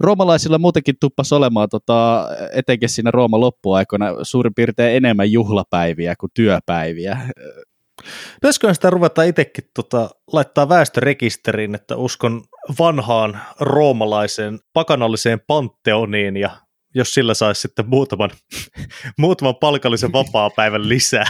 Roomalaisilla 0.00 0.58
muutenkin 0.58 0.94
tuppasi 1.00 1.34
olemaan 1.34 1.68
tota, 1.68 2.28
etenkin 2.52 2.88
siinä 2.88 3.10
Rooman 3.10 3.40
loppuaikoina 3.40 4.06
suurin 4.22 4.54
piirtein 4.54 4.96
enemmän 4.96 5.32
juhlapäiviä 5.32 6.14
kuin 6.20 6.30
työpäiviä. 6.34 7.18
Pitäisikö 8.34 8.74
sitä 8.74 8.90
ruveta 8.90 9.22
itsekin 9.22 9.64
tota, 9.74 10.10
laittaa 10.32 10.68
väestörekisteriin, 10.68 11.74
että 11.74 11.96
uskon 11.96 12.42
vanhaan 12.78 13.40
roomalaiseen 13.60 14.58
pakanalliseen 14.72 15.40
panteoniin 15.46 16.36
ja 16.36 16.50
jos 16.94 17.14
sillä 17.14 17.34
saisi 17.34 17.60
sitten 17.60 17.88
muutaman, 17.88 18.30
muutaman 19.18 19.56
palkallisen 19.56 20.12
vapaa-päivän 20.12 20.88
lisää. 20.88 21.24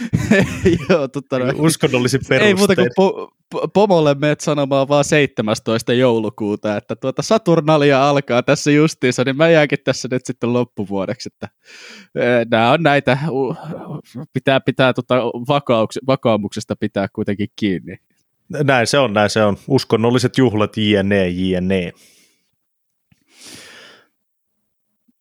Joo, 0.88 1.08
totta 1.08 1.38
noin. 1.38 1.60
Uskonnollisin 1.60 2.20
perustein. 2.28 2.48
Ei 2.48 2.54
muuta 2.54 2.74
kuin 2.74 2.88
po- 3.00 3.36
po- 3.54 3.68
pomolle 3.74 4.14
meet 4.14 4.40
sanomaan 4.40 4.88
vaan 4.88 5.04
17. 5.04 5.92
joulukuuta, 5.92 6.76
että 6.76 6.96
tuota 6.96 7.22
Saturnalia 7.22 8.08
alkaa 8.08 8.42
tässä 8.42 8.70
justiinsa, 8.70 9.24
niin 9.24 9.36
mä 9.36 9.48
jääkin 9.48 9.78
tässä 9.84 10.08
nyt 10.10 10.26
sitten 10.26 10.52
loppuvuodeksi, 10.52 11.28
että 11.32 11.48
nämä 12.50 12.72
on 12.72 12.82
näitä, 12.82 13.18
pitää, 14.32 14.60
pitää 14.60 14.92
tuota 14.92 15.14
vakaumuksesta 16.06 16.76
pitää 16.76 17.06
kuitenkin 17.12 17.48
kiinni. 17.56 17.96
Näin 18.48 18.86
se 18.86 18.98
on, 18.98 19.12
näin 19.12 19.30
se 19.30 19.44
on. 19.44 19.56
Uskonnolliset 19.68 20.38
juhlat, 20.38 20.76
jne, 20.76 21.28
jne. 21.28 21.92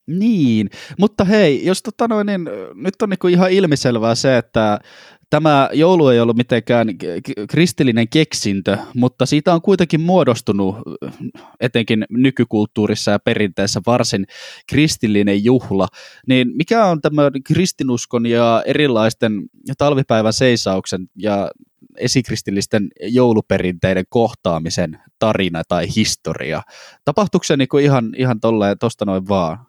Niin, 0.08 0.70
mutta 1.00 1.24
hei, 1.24 1.66
jos 1.66 1.84
tota 1.84 2.08
noin, 2.08 2.28
niin, 2.28 2.50
nyt 2.76 3.02
on 3.02 3.10
niinku 3.10 3.28
ihan 3.28 3.52
ilmiselvää 3.52 4.16
se, 4.16 4.38
että 4.38 4.80
tämä 5.30 5.70
joulu 5.74 6.08
ei 6.08 6.20
ollut 6.20 6.38
mitenkään 6.38 6.88
kristillinen 7.50 8.10
keksintö, 8.10 8.78
mutta 8.96 9.26
siitä 9.26 9.54
on 9.54 9.62
kuitenkin 9.62 10.02
muodostunut 10.02 10.76
etenkin 11.60 12.06
nykykulttuurissa 12.10 13.12
ja 13.12 13.20
perinteessä 13.20 13.82
varsin 13.86 14.26
kristillinen 14.70 15.44
juhla. 15.44 15.88
Niin 16.28 16.52
mikä 16.56 16.86
on 16.86 17.02
tämä 17.02 17.32
kristinuskon 17.46 18.26
ja 18.26 18.64
erilaisten 18.66 19.42
talvipäivän 19.78 20.34
seisauksen 20.34 21.08
ja 21.16 21.52
esikristillisten 21.98 22.88
jouluperinteiden 23.02 24.06
kohtaamisen 24.10 25.00
tarina 25.20 25.64
tai 25.68 25.88
historia? 25.96 26.62
Tapahtuuko 27.06 27.44
se 27.44 27.58
niinku 27.58 27.78
ihan, 27.78 28.12
ihan 28.18 28.40
tosta 28.80 29.06
noin 29.06 29.28
vaan? 29.28 29.60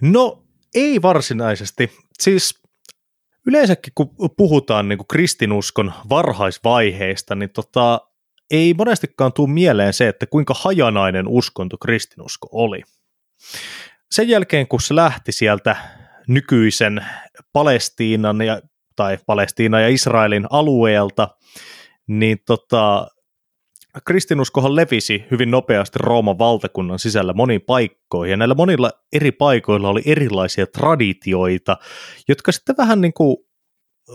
No 0.00 0.42
ei 0.74 1.02
varsinaisesti. 1.02 1.92
Siis 2.18 2.62
yleensäkin 3.46 3.92
kun 3.94 4.10
puhutaan 4.36 4.88
niin 4.88 4.98
kuin 4.98 5.08
kristinuskon 5.08 5.92
varhaisvaiheista, 6.08 7.34
niin 7.34 7.50
tota, 7.50 8.00
ei 8.50 8.74
monestikaan 8.74 9.32
tule 9.32 9.50
mieleen 9.50 9.92
se, 9.92 10.08
että 10.08 10.26
kuinka 10.26 10.54
hajanainen 10.54 11.28
uskonto 11.28 11.78
kristinusko 11.78 12.48
oli. 12.52 12.82
Sen 14.10 14.28
jälkeen, 14.28 14.68
kun 14.68 14.80
se 14.80 14.94
lähti 14.94 15.32
sieltä 15.32 15.76
nykyisen 16.28 17.06
Palestiinan 17.52 18.40
ja, 18.40 18.62
tai 18.98 19.18
Palestiina 19.26 19.80
ja 19.80 19.88
Israelin 19.88 20.46
alueelta, 20.50 21.28
niin 22.06 22.38
tota, 22.46 23.08
kristinuskohan 24.04 24.76
levisi 24.76 25.24
hyvin 25.30 25.50
nopeasti 25.50 25.98
Rooman 26.02 26.38
valtakunnan 26.38 26.98
sisällä 26.98 27.32
moniin 27.32 27.60
paikkoihin, 27.60 28.30
ja 28.30 28.36
näillä 28.36 28.54
monilla 28.54 28.90
eri 29.12 29.32
paikoilla 29.32 29.88
oli 29.88 30.02
erilaisia 30.06 30.66
traditioita, 30.66 31.76
jotka 32.28 32.52
sitten 32.52 32.76
vähän 32.78 33.00
niin 33.00 33.12
kuin 33.12 33.36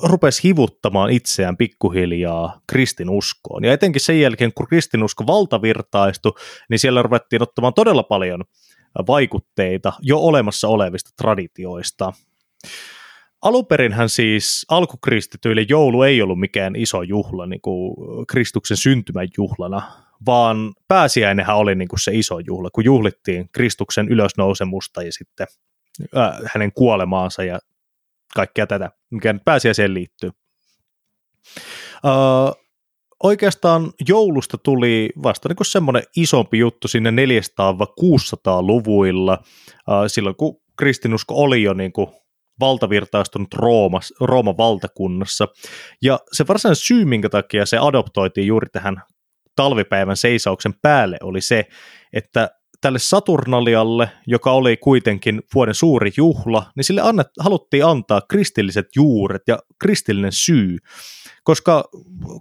rupesi 0.03 0.43
hivuttamaan 0.43 1.09
itseään 1.09 1.57
pikkuhiljaa 1.57 2.61
kristinuskoon. 2.67 3.63
Ja 3.63 3.73
etenkin 3.73 4.01
sen 4.01 4.19
jälkeen, 4.19 4.53
kun 4.53 4.67
kristinusko 4.67 5.27
valtavirtaistui, 5.27 6.33
niin 6.69 6.79
siellä 6.79 7.01
ruvettiin 7.01 7.41
ottamaan 7.41 7.73
todella 7.73 8.03
paljon 8.03 8.43
vaikutteita 9.07 9.93
jo 10.01 10.17
olemassa 10.19 10.67
olevista 10.67 11.11
traditioista. 11.17 12.13
Alunperinhän 13.43 14.09
siis 14.09 14.65
alkukristityille 14.69 15.65
joulu 15.69 16.03
ei 16.03 16.21
ollut 16.21 16.39
mikään 16.39 16.75
iso 16.75 17.01
juhla 17.01 17.45
niin 17.45 17.61
kuin 17.61 17.95
Kristuksen 18.27 18.77
syntymän 18.77 19.27
juhlana, 19.37 19.81
vaan 20.25 20.73
pääsiäinenhän 20.87 21.57
oli 21.57 21.75
niin 21.75 21.87
kuin 21.87 21.99
se 21.99 22.11
iso 22.13 22.39
juhla, 22.39 22.69
kun 22.73 22.85
juhlittiin 22.85 23.49
Kristuksen 23.51 24.07
ylösnousemusta 24.07 25.03
ja 25.03 25.11
sitten 25.11 25.47
äh, 26.17 26.31
hänen 26.53 26.71
kuolemaansa 26.71 27.43
ja 27.43 27.59
kaikkea 28.35 28.67
tätä, 28.67 28.91
mikä 29.09 29.33
nyt 29.33 29.45
pääsiäiseen 29.45 29.93
liittyy. 29.93 30.29
Uh, 32.05 32.63
oikeastaan 33.23 33.91
joulusta 34.07 34.57
tuli 34.57 35.09
vasta 35.23 35.49
niin 35.49 35.57
semmoinen 35.61 36.03
isompi 36.15 36.59
juttu 36.59 36.87
sinne 36.87 37.11
400-600-luvuilla, 37.11 39.37
uh, 39.41 39.47
silloin 40.07 40.35
kun 40.35 40.61
kristinusko 40.77 41.35
oli 41.35 41.63
jo 41.63 41.73
niin 41.73 41.93
kuin 41.93 42.07
valtavirtaistunut 42.59 43.53
Roomas, 43.53 44.13
Rooman 44.19 44.57
valtakunnassa. 44.57 45.47
Ja 46.01 46.19
se 46.31 46.47
varsinainen 46.47 46.75
syy, 46.75 47.05
minkä 47.05 47.29
takia 47.29 47.65
se 47.65 47.77
adoptoitiin 47.77 48.47
juuri 48.47 48.67
tähän 48.71 49.01
talvipäivän 49.55 50.17
seisauksen 50.17 50.73
päälle, 50.81 51.17
oli 51.21 51.41
se, 51.41 51.65
että 52.13 52.49
tälle 52.81 52.99
Saturnalialle, 52.99 54.09
joka 54.27 54.51
oli 54.51 54.77
kuitenkin 54.77 55.41
vuoden 55.55 55.73
suuri 55.73 56.11
juhla, 56.17 56.71
niin 56.75 56.83
sille 56.83 57.01
annet, 57.01 57.27
haluttiin 57.39 57.85
antaa 57.85 58.21
kristilliset 58.29 58.85
juuret 58.95 59.41
ja 59.47 59.59
kristillinen 59.79 60.31
syy, 60.31 60.77
koska 61.43 61.83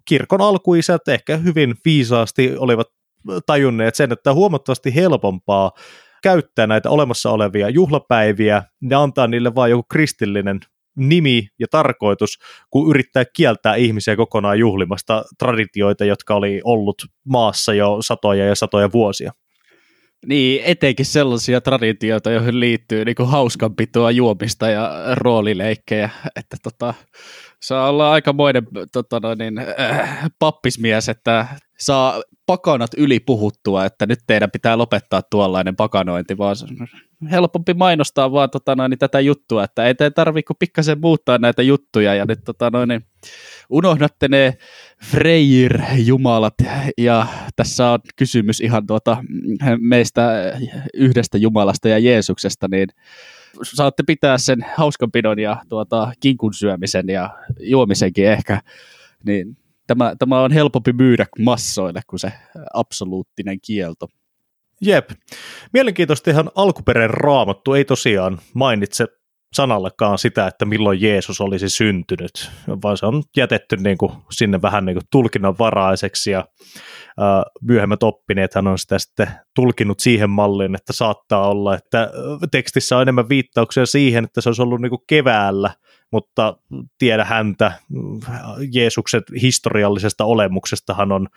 kirkon 0.04 0.40
alkuisät 0.40 1.08
ehkä 1.08 1.36
hyvin 1.36 1.74
viisaasti 1.84 2.56
olivat 2.56 2.86
tajunneet 3.46 3.94
sen, 3.94 4.12
että 4.12 4.30
on 4.30 4.36
huomattavasti 4.36 4.94
helpompaa 4.94 5.70
käyttää 6.22 6.66
näitä 6.66 6.90
olemassa 6.90 7.30
olevia 7.30 7.68
juhlapäiviä 7.68 8.62
ja 8.90 9.02
antaa 9.02 9.26
niille 9.26 9.54
vain 9.54 9.70
joku 9.70 9.82
kristillinen 9.90 10.60
nimi 10.96 11.48
ja 11.58 11.66
tarkoitus, 11.70 12.38
kun 12.70 12.90
yrittää 12.90 13.24
kieltää 13.36 13.74
ihmisiä 13.74 14.16
kokonaan 14.16 14.58
juhlimasta 14.58 15.24
traditioita, 15.38 16.04
jotka 16.04 16.34
oli 16.34 16.60
ollut 16.64 17.02
maassa 17.28 17.74
jo 17.74 17.98
satoja 18.00 18.46
ja 18.46 18.54
satoja 18.54 18.92
vuosia. 18.92 19.32
Niin, 20.26 20.62
etenkin 20.64 21.06
sellaisia 21.06 21.60
traditioita, 21.60 22.30
joihin 22.30 22.60
liittyy 22.60 23.04
niin 23.04 23.16
hauskanpitoa, 23.24 24.10
juomista 24.10 24.70
ja 24.70 24.92
roolileikkejä, 25.14 26.10
että 26.36 26.56
tota, 26.62 26.94
saa 27.62 27.88
olla 27.88 28.12
aikamoinen 28.12 28.66
tota, 28.92 29.20
no 29.20 29.34
niin, 29.34 29.58
äh, 29.58 30.30
pappismies, 30.38 31.08
että 31.08 31.46
saa 31.78 32.22
pakanat 32.46 32.90
yli 32.96 33.20
puhuttua, 33.20 33.84
että 33.84 34.06
nyt 34.06 34.18
teidän 34.26 34.50
pitää 34.50 34.78
lopettaa 34.78 35.22
tuollainen 35.30 35.76
pakanointi, 35.76 36.38
vaan 36.38 36.56
helpompi 37.30 37.74
mainostaa 37.74 38.32
vaan 38.32 38.50
tota, 38.50 38.76
noin, 38.76 38.98
tätä 38.98 39.20
juttua, 39.20 39.64
että 39.64 39.86
ei 39.86 39.94
tarvitse 40.14 40.46
kuin 40.46 40.56
pikkasen 40.58 41.00
muuttaa 41.00 41.38
näitä 41.38 41.62
juttuja. 41.62 42.14
Ja 42.14 42.24
nyt 42.24 42.44
tota, 42.44 42.70
noin, 42.70 43.04
unohdatte 43.70 44.28
ne 44.28 44.54
Freyr-jumalat 45.04 46.54
ja 46.98 47.26
tässä 47.56 47.90
on 47.90 47.98
kysymys 48.16 48.60
ihan 48.60 48.86
tuota, 48.86 49.16
meistä 49.78 50.52
yhdestä 50.94 51.38
Jumalasta 51.38 51.88
ja 51.88 51.98
Jeesuksesta, 51.98 52.68
niin 52.70 52.88
saatte 53.62 54.02
pitää 54.06 54.38
sen 54.38 54.66
hauskanpidon 54.76 55.38
ja 55.38 55.62
tuota, 55.68 56.12
kinkun 56.20 56.54
syömisen 56.54 57.08
ja 57.08 57.38
juomisenkin 57.60 58.26
ehkä, 58.26 58.60
niin 59.24 59.56
tämä, 59.86 60.14
tämä 60.18 60.40
on 60.40 60.52
helpompi 60.52 60.92
myydä 60.92 61.26
massoille 61.38 62.00
kuin 62.06 62.20
se 62.20 62.32
absoluuttinen 62.74 63.60
kielto. 63.60 64.08
Jep. 64.80 65.10
Mielenkiintoista 65.72 66.30
ihan 66.30 66.50
alkuperäinen 66.54 67.10
raamattu 67.10 67.74
ei 67.74 67.84
tosiaan 67.84 68.38
mainitse 68.54 69.06
sanallakaan 69.54 70.18
sitä, 70.18 70.46
että 70.46 70.64
milloin 70.64 71.00
Jeesus 71.00 71.40
olisi 71.40 71.68
syntynyt, 71.68 72.50
vaan 72.82 72.96
se 72.96 73.06
on 73.06 73.22
jätetty 73.36 73.76
niin 73.76 73.98
kuin 73.98 74.12
sinne 74.30 74.62
vähän 74.62 74.84
niin 74.84 74.94
kuin 74.94 75.06
tulkinnanvaraiseksi 75.10 76.30
ja 76.30 76.44
myöhemmät 77.62 78.02
oppineethan 78.02 78.66
on 78.66 78.78
sitä 78.78 78.98
sitten 78.98 79.28
tulkinut 79.54 80.00
siihen 80.00 80.30
malliin, 80.30 80.74
että 80.74 80.92
saattaa 80.92 81.48
olla, 81.48 81.74
että 81.74 82.10
tekstissä 82.50 82.96
on 82.96 83.02
enemmän 83.02 83.28
viittauksia 83.28 83.86
siihen, 83.86 84.24
että 84.24 84.40
se 84.40 84.48
olisi 84.48 84.62
ollut 84.62 84.80
niin 84.80 84.90
kuin 84.90 85.02
keväällä, 85.06 85.70
mutta 86.12 86.56
tiedä 86.98 87.24
häntä, 87.24 87.72
Jeesuksen 88.72 89.22
historiallisesta 89.42 90.24
olemuksestahan 90.24 91.12
on, 91.12 91.28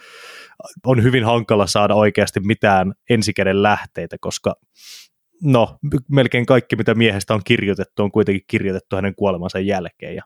on 0.86 1.04
hyvin 1.04 1.26
hankala 1.26 1.68
saada 1.68 1.96
oikeasti 1.96 2.40
mitään 2.40 2.94
ensikäden 3.10 3.64
lähteitä, 3.64 4.18
koska 4.22 4.56
no, 5.44 5.78
melkein 6.12 6.46
kaikki, 6.46 6.76
mitä 6.76 6.96
miehestä 6.96 7.34
on 7.34 7.42
kirjoitettu, 7.44 8.04
on 8.04 8.12
kuitenkin 8.12 8.44
kirjoitettu 8.48 8.96
hänen 8.96 9.16
kuolemansa 9.16 9.60
jälkeen. 9.60 10.16
Ja 10.16 10.24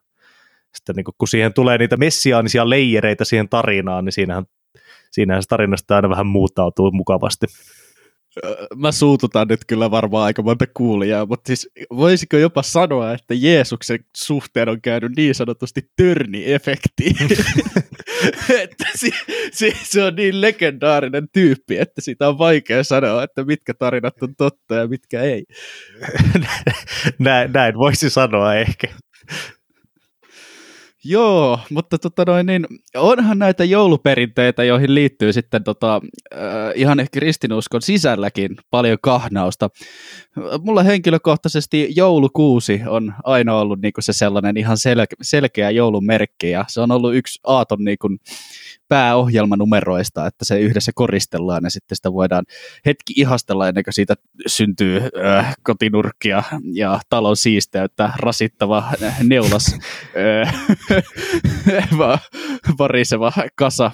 sitten 0.75 0.95
niin 0.95 1.05
kun 1.17 1.27
siihen 1.27 1.53
tulee 1.53 1.77
niitä 1.77 1.97
messiaanisia 1.97 2.69
leijereitä 2.69 3.25
siihen 3.25 3.49
tarinaan, 3.49 4.05
niin 4.05 4.13
siinähän, 4.13 4.45
siinähän 5.11 5.43
se 5.43 5.47
tarinasta 5.47 5.95
aina 5.95 6.09
vähän 6.09 6.27
muuttautuu 6.27 6.91
mukavasti 6.91 7.47
mä 8.75 8.91
suututan 8.91 9.47
nyt 9.47 9.65
kyllä 9.67 9.91
varmaan 9.91 10.25
aika 10.25 10.41
monta 10.41 10.65
kuulijaa, 10.73 11.25
mutta 11.25 11.47
siis 11.47 11.69
voisiko 11.97 12.37
jopa 12.37 12.63
sanoa, 12.63 13.13
että 13.13 13.33
Jeesuksen 13.33 13.99
suhteen 14.17 14.69
on 14.69 14.81
käynyt 14.81 15.11
niin 15.15 15.35
sanotusti 15.35 15.81
törni-efekti. 16.01 17.15
että 18.63 18.85
se, 18.95 19.09
se, 19.51 19.73
se, 19.83 20.03
on 20.03 20.15
niin 20.15 20.41
legendaarinen 20.41 21.27
tyyppi, 21.33 21.77
että 21.77 22.01
siitä 22.01 22.27
on 22.29 22.37
vaikea 22.37 22.83
sanoa, 22.83 23.23
että 23.23 23.43
mitkä 23.43 23.73
tarinat 23.73 24.23
on 24.23 24.35
totta 24.35 24.75
ja 24.75 24.87
mitkä 24.87 25.21
ei. 25.21 25.45
näin, 27.19 27.51
näin 27.53 27.77
voisi 27.77 28.09
sanoa 28.09 28.55
ehkä. 28.55 28.87
Joo, 31.03 31.59
mutta 31.69 31.97
tota 31.97 32.23
noin, 32.27 32.45
niin 32.45 32.67
onhan 32.95 33.39
näitä 33.39 33.63
jouluperinteitä, 33.63 34.63
joihin 34.63 34.95
liittyy 34.95 35.33
sitten 35.33 35.63
tota, 35.63 36.01
äh, 36.33 36.41
ihan 36.75 37.07
kristinuskon 37.11 37.81
sisälläkin 37.81 38.55
paljon 38.69 38.97
kahnausta. 39.01 39.69
Mulla 40.61 40.83
henkilökohtaisesti 40.83 41.87
joulukuusi 41.95 42.81
on 42.87 43.13
aina 43.23 43.55
ollut 43.55 43.81
niinku 43.81 44.01
se 44.01 44.13
sellainen 44.13 44.57
ihan 44.57 44.77
sel- 44.77 45.15
selkeä 45.21 45.69
joulumerkki 45.69 46.49
ja 46.49 46.65
se 46.67 46.81
on 46.81 46.91
ollut 46.91 47.15
yksi 47.15 47.39
aaton 47.43 47.83
niinku, 47.83 48.09
pääohjelmanumeroista, 48.89 50.27
että 50.27 50.45
se 50.45 50.59
yhdessä 50.59 50.91
koristellaan 50.95 51.63
ja 51.63 51.69
sitten 51.69 51.95
sitä 51.95 52.13
voidaan 52.13 52.45
hetki 52.85 53.13
ihastella 53.15 53.67
ennen 53.67 53.83
kuin 53.83 53.93
siitä 53.93 54.15
syntyy 54.47 55.01
äh, 55.25 55.55
kotinurkkia 55.63 56.43
ja 56.73 56.99
talon 57.09 57.37
siisteyttä 57.37 58.13
rasittava 58.19 58.83
neulas 59.23 59.75
äh, 60.41 60.65
variseva 62.79 63.33
kasa 63.55 63.91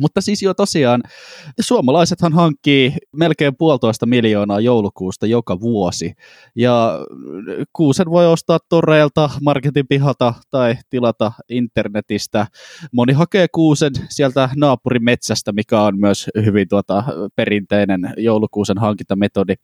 mutta 0.00 0.20
siis 0.20 0.42
jo 0.42 0.54
tosiaan, 0.54 1.02
suomalaisethan 1.60 2.32
hankkii 2.32 2.92
melkein 3.16 3.56
puolitoista 3.58 4.06
miljoonaa 4.06 4.60
joulukuusta 4.60 5.26
joka 5.26 5.60
vuosi. 5.60 6.12
Ja 6.56 6.98
kuusen 7.72 8.10
voi 8.10 8.26
ostaa 8.26 8.58
toreilta, 8.68 9.30
marketin 9.42 9.86
pihalta 9.88 10.34
tai 10.50 10.74
tilata 10.90 11.32
internetistä. 11.48 12.46
Moni 12.92 13.12
hakee 13.12 13.46
kuusen 13.54 13.92
sieltä 14.08 14.48
naapurimetsästä, 14.56 15.52
mikä 15.52 15.80
on 15.80 16.00
myös 16.00 16.28
hyvin 16.44 16.68
tuota 16.68 17.04
perinteinen 17.36 18.14
joulukuusen 18.16 18.78
hankintametodi. 18.78 19.54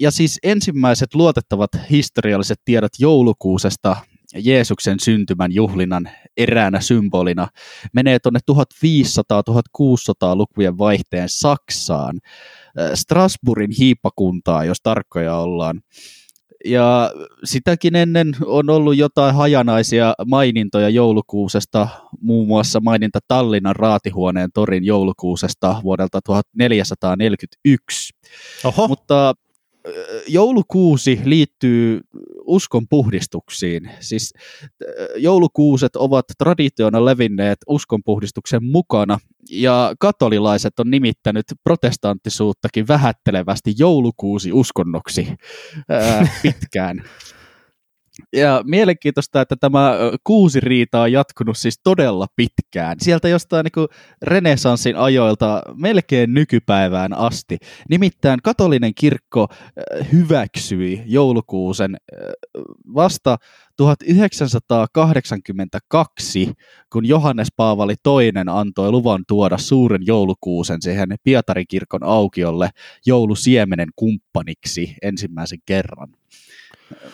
Ja 0.00 0.10
siis 0.10 0.38
ensimmäiset 0.42 1.14
luotettavat 1.14 1.70
historialliset 1.90 2.58
tiedot 2.64 2.92
joulukuusesta 2.98 3.96
Jeesuksen 4.34 5.00
syntymän 5.00 5.52
juhlinnan 5.52 6.08
eräänä 6.36 6.80
symbolina 6.80 7.48
menee 7.92 8.18
tuonne 8.18 8.40
1500-1600-lukujen 8.50 10.78
vaihteen 10.78 11.28
Saksaan, 11.28 12.20
Strasbourgin 12.94 13.70
hiippakuntaa, 13.78 14.64
jos 14.64 14.78
tarkkoja 14.82 15.36
ollaan. 15.36 15.80
Ja 16.64 17.10
sitäkin 17.44 17.96
ennen 17.96 18.36
on 18.44 18.70
ollut 18.70 18.96
jotain 18.96 19.34
hajanaisia 19.34 20.14
mainintoja 20.26 20.88
joulukuusesta, 20.88 21.88
muun 22.20 22.46
muassa 22.46 22.80
maininta 22.80 23.18
Tallinnan 23.28 23.76
raatihuoneen 23.76 24.50
torin 24.54 24.84
joulukuusesta 24.84 25.80
vuodelta 25.82 26.20
1441. 26.24 28.12
Oho. 28.64 28.88
Mutta 28.88 29.34
joulukuusi 30.28 31.20
liittyy 31.24 32.00
uskon 32.44 32.88
puhdistuksiin. 32.88 33.90
Siis 34.00 34.34
joulukuuset 35.16 35.96
ovat 35.96 36.24
traditiona 36.38 37.04
levinneet 37.04 37.58
uskonpuhdistuksen 37.68 38.64
mukana, 38.64 39.18
ja 39.50 39.94
katolilaiset 39.98 40.78
on 40.78 40.90
nimittänyt 40.90 41.44
protestanttisuuttakin 41.64 42.88
vähättelevästi 42.88 43.74
joulukuusi 43.78 44.52
uskonnoksi 44.52 45.28
ää, 45.88 46.28
pitkään. 46.42 47.02
Ja 48.32 48.62
mielenkiintoista, 48.64 49.40
että 49.40 49.56
tämä 49.60 49.94
kuusi 50.24 50.60
riita 50.60 51.00
on 51.00 51.12
jatkunut 51.12 51.58
siis 51.58 51.80
todella 51.84 52.26
pitkään. 52.36 52.96
Sieltä 53.00 53.28
jostain 53.28 53.66
niin 53.76 53.88
renesanssin 54.22 54.96
ajoilta 54.96 55.62
melkein 55.74 56.34
nykypäivään 56.34 57.12
asti. 57.12 57.58
Nimittäin 57.90 58.38
katolinen 58.42 58.94
kirkko 58.94 59.48
hyväksyi 60.12 61.02
joulukuusen 61.06 61.96
vasta 62.94 63.36
1982, 63.76 66.52
kun 66.92 67.06
Johannes 67.06 67.48
Paavali 67.56 67.94
II 68.06 68.32
antoi 68.46 68.90
luvan 68.90 69.24
tuoda 69.28 69.58
suuren 69.58 70.06
joulukuusen 70.06 70.82
siihen 70.82 71.08
Pietarin 71.24 71.66
kirkon 71.68 72.02
aukiolle 72.02 72.70
joulusiemenen 73.06 73.88
kumppaniksi 73.96 74.94
ensimmäisen 75.02 75.58
kerran. 75.66 76.08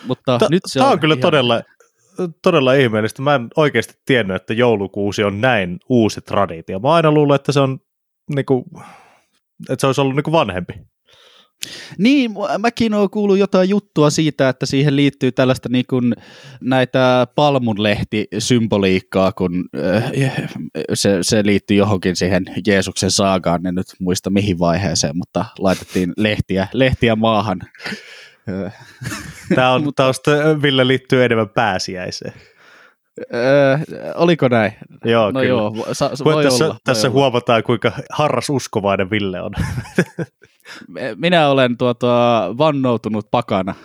Mutta 0.07 0.39
Ta- 0.39 0.47
nyt 0.51 0.61
se 0.67 0.79
Tämä 0.79 0.87
on, 0.87 0.93
on 0.93 0.99
kyllä 0.99 1.13
ihan... 1.13 1.21
todella, 1.21 1.61
todella 2.41 2.73
ihmeellistä. 2.73 3.21
Mä 3.21 3.35
en 3.35 3.47
oikeasti 3.57 3.93
tiennyt, 4.05 4.35
että 4.35 4.53
joulukuusi 4.53 5.23
on 5.23 5.41
näin 5.41 5.79
uusi 5.89 6.21
traditio. 6.21 6.79
Mä 6.79 6.93
aina 6.93 7.11
luulen, 7.11 7.35
että 7.35 7.51
se 7.51 7.59
on 7.59 7.79
niinku, 8.35 8.65
että 9.69 9.81
se 9.81 9.87
olisi 9.87 10.01
ollut 10.01 10.15
niinku 10.15 10.31
vanhempi. 10.31 10.73
Niin, 11.97 12.31
mäkin 12.59 12.93
olen 12.93 13.09
kuullut 13.09 13.37
jotain 13.37 13.69
juttua 13.69 14.09
siitä, 14.09 14.49
että 14.49 14.65
siihen 14.65 14.95
liittyy 14.95 15.31
tällaista 15.31 15.69
niin 15.69 15.85
kuin 15.89 16.13
näitä 16.61 17.27
palmunlehti-symboliikkaa, 17.35 19.31
kun 19.31 19.65
äh, 19.85 20.11
se, 20.93 21.17
se 21.21 21.45
liittyy 21.45 21.77
johonkin 21.77 22.15
siihen 22.15 22.45
Jeesuksen 22.67 23.11
saagaan, 23.11 23.65
en 23.65 23.75
nyt 23.75 23.87
muista 23.99 24.29
mihin 24.29 24.59
vaiheeseen, 24.59 25.17
mutta 25.17 25.45
laitettiin 25.59 26.13
lehtiä, 26.17 26.67
lehtiä 26.73 27.15
maahan 27.15 27.59
Tämä 29.55 29.71
on 29.71 29.91
tausta, 29.95 30.31
Ville 30.61 30.87
liittyy 30.87 31.23
enemmän 31.23 31.49
pääsiäiseen. 31.49 32.33
Öö, 33.33 33.77
oliko 34.15 34.47
näin? 34.47 34.73
Joo, 35.05 35.31
no 35.31 35.39
kyllä. 35.39 35.49
joo, 35.49 35.87
sa, 35.91 36.11
voi 36.23 36.43
tässä, 36.43 36.65
olla. 36.65 36.77
tässä 36.83 37.07
voi 37.07 37.13
huomataan, 37.13 37.55
olla. 37.55 37.63
kuinka 37.65 37.91
harras 38.11 38.49
uskovainen 38.49 39.09
Ville 39.09 39.41
on. 39.41 39.51
Minä 41.15 41.49
olen 41.49 41.77
tuota, 41.77 42.45
vannoutunut 42.57 43.27
pakana. 43.31 43.75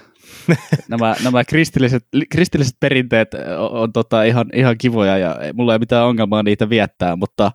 Nämä, 0.89 1.15
nämä 1.25 1.45
kristilliset, 1.45 2.07
kristilliset 2.31 2.77
perinteet 2.81 3.35
on, 3.35 3.71
on 3.71 3.93
tota, 3.93 4.23
ihan, 4.23 4.47
ihan 4.55 4.79
kivoja 4.79 5.19
ja 5.19 5.37
mulla 5.55 5.73
ei 5.73 5.79
mitään 5.79 6.07
ongelmaa 6.07 6.43
niitä 6.43 6.69
viettää, 6.69 7.17
mutta 7.17 7.53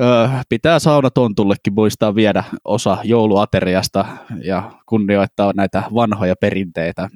ö, 0.00 0.28
pitää 0.48 0.78
saunatontullekin 0.78 1.74
muistaa 1.74 2.14
viedä 2.14 2.44
osa 2.64 2.98
jouluateriasta 3.04 4.04
ja 4.44 4.72
kunnioittaa 4.86 5.52
näitä 5.56 5.82
vanhoja 5.94 6.36
perinteitä. 6.36 7.08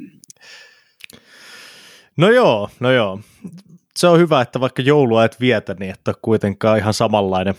No 2.17 2.31
joo, 2.31 2.71
no 2.81 2.91
joo. 2.91 3.21
Se 3.97 4.07
on 4.07 4.19
hyvä, 4.19 4.41
että 4.41 4.61
vaikka 4.61 4.83
joulua 4.83 5.25
et 5.25 5.41
vietä, 5.41 5.75
niin 5.79 5.91
että 5.91 6.15
kuitenkaan 6.23 6.79
ihan 6.79 6.95
samanlainen 6.95 7.55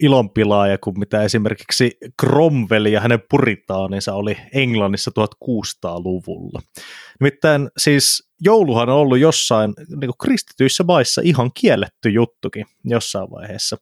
ilonpilaaja 0.00 0.78
kuin 0.78 0.98
mitä 0.98 1.22
esimerkiksi 1.22 1.98
Cromwell 2.20 2.86
ja 2.86 3.00
hänen 3.00 3.22
puritaaninsa 3.30 4.14
oli 4.14 4.36
Englannissa 4.52 5.10
1600-luvulla. 5.10 6.60
Nimittäin 7.20 7.70
siis 7.76 8.28
jouluhan 8.40 8.88
on 8.88 8.96
ollut 8.96 9.18
jossain 9.18 9.74
niin 9.78 10.00
kuin 10.00 10.18
kristityissä 10.18 10.84
maissa 10.84 11.20
ihan 11.24 11.50
kielletty 11.54 12.10
juttukin 12.10 12.66
jossain 12.84 13.30
vaiheessa. 13.30 13.76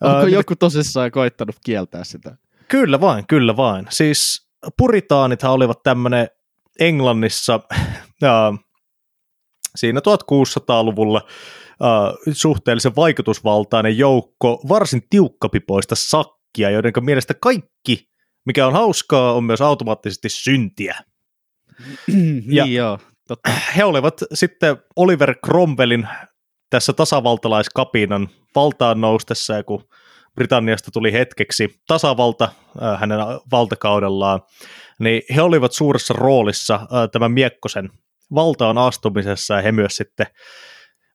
Onko 0.00 0.22
uh, 0.22 0.28
joku 0.28 0.56
tosissaan 0.56 1.10
koittanut 1.10 1.56
kieltää 1.64 2.04
sitä? 2.04 2.36
Kyllä 2.68 3.00
vain, 3.00 3.26
kyllä 3.26 3.56
vain. 3.56 3.86
Siis 3.90 4.48
puritaanithan 4.76 5.52
olivat 5.52 5.82
tämmöinen 5.82 6.28
Englannissa 6.80 7.60
siinä 9.76 10.00
1600-luvulla 10.00 11.22
uh, 11.80 12.32
suhteellisen 12.32 12.96
vaikutusvaltainen 12.96 13.98
joukko 13.98 14.60
varsin 14.68 15.02
tiukkapipoista 15.10 15.94
sakkia, 15.94 16.70
joiden 16.70 16.92
mielestä 17.00 17.34
kaikki, 17.34 18.08
mikä 18.46 18.66
on 18.66 18.72
hauskaa, 18.72 19.32
on 19.32 19.44
myös 19.44 19.60
automaattisesti 19.60 20.28
syntiä. 20.28 20.94
ja 22.56 22.64
niin 22.64 22.74
joo, 22.74 22.98
totta. 23.28 23.50
He 23.76 23.84
olivat 23.84 24.20
sitten 24.34 24.76
Oliver 24.96 25.34
Cromwellin 25.46 26.08
tässä 26.70 26.92
tasavaltalaiskapinan 26.92 28.28
valtaan 28.54 29.00
noustessa, 29.00 29.54
ja 29.54 29.64
kun 29.64 29.88
Britanniasta 30.34 30.90
tuli 30.90 31.12
hetkeksi 31.12 31.80
tasavalta 31.86 32.44
äh, 32.82 33.00
hänen 33.00 33.18
valtakaudellaan, 33.52 34.42
niin 34.98 35.22
he 35.34 35.42
olivat 35.42 35.72
suuressa 35.72 36.14
roolissa 36.14 36.74
äh, 36.74 36.88
tämän 37.12 37.32
Miekkosen 37.32 37.90
valtaan 38.34 38.78
astumisessa, 38.78 39.54
ja 39.54 39.62
he 39.62 39.72
myös 39.72 39.96
sitten 39.96 40.26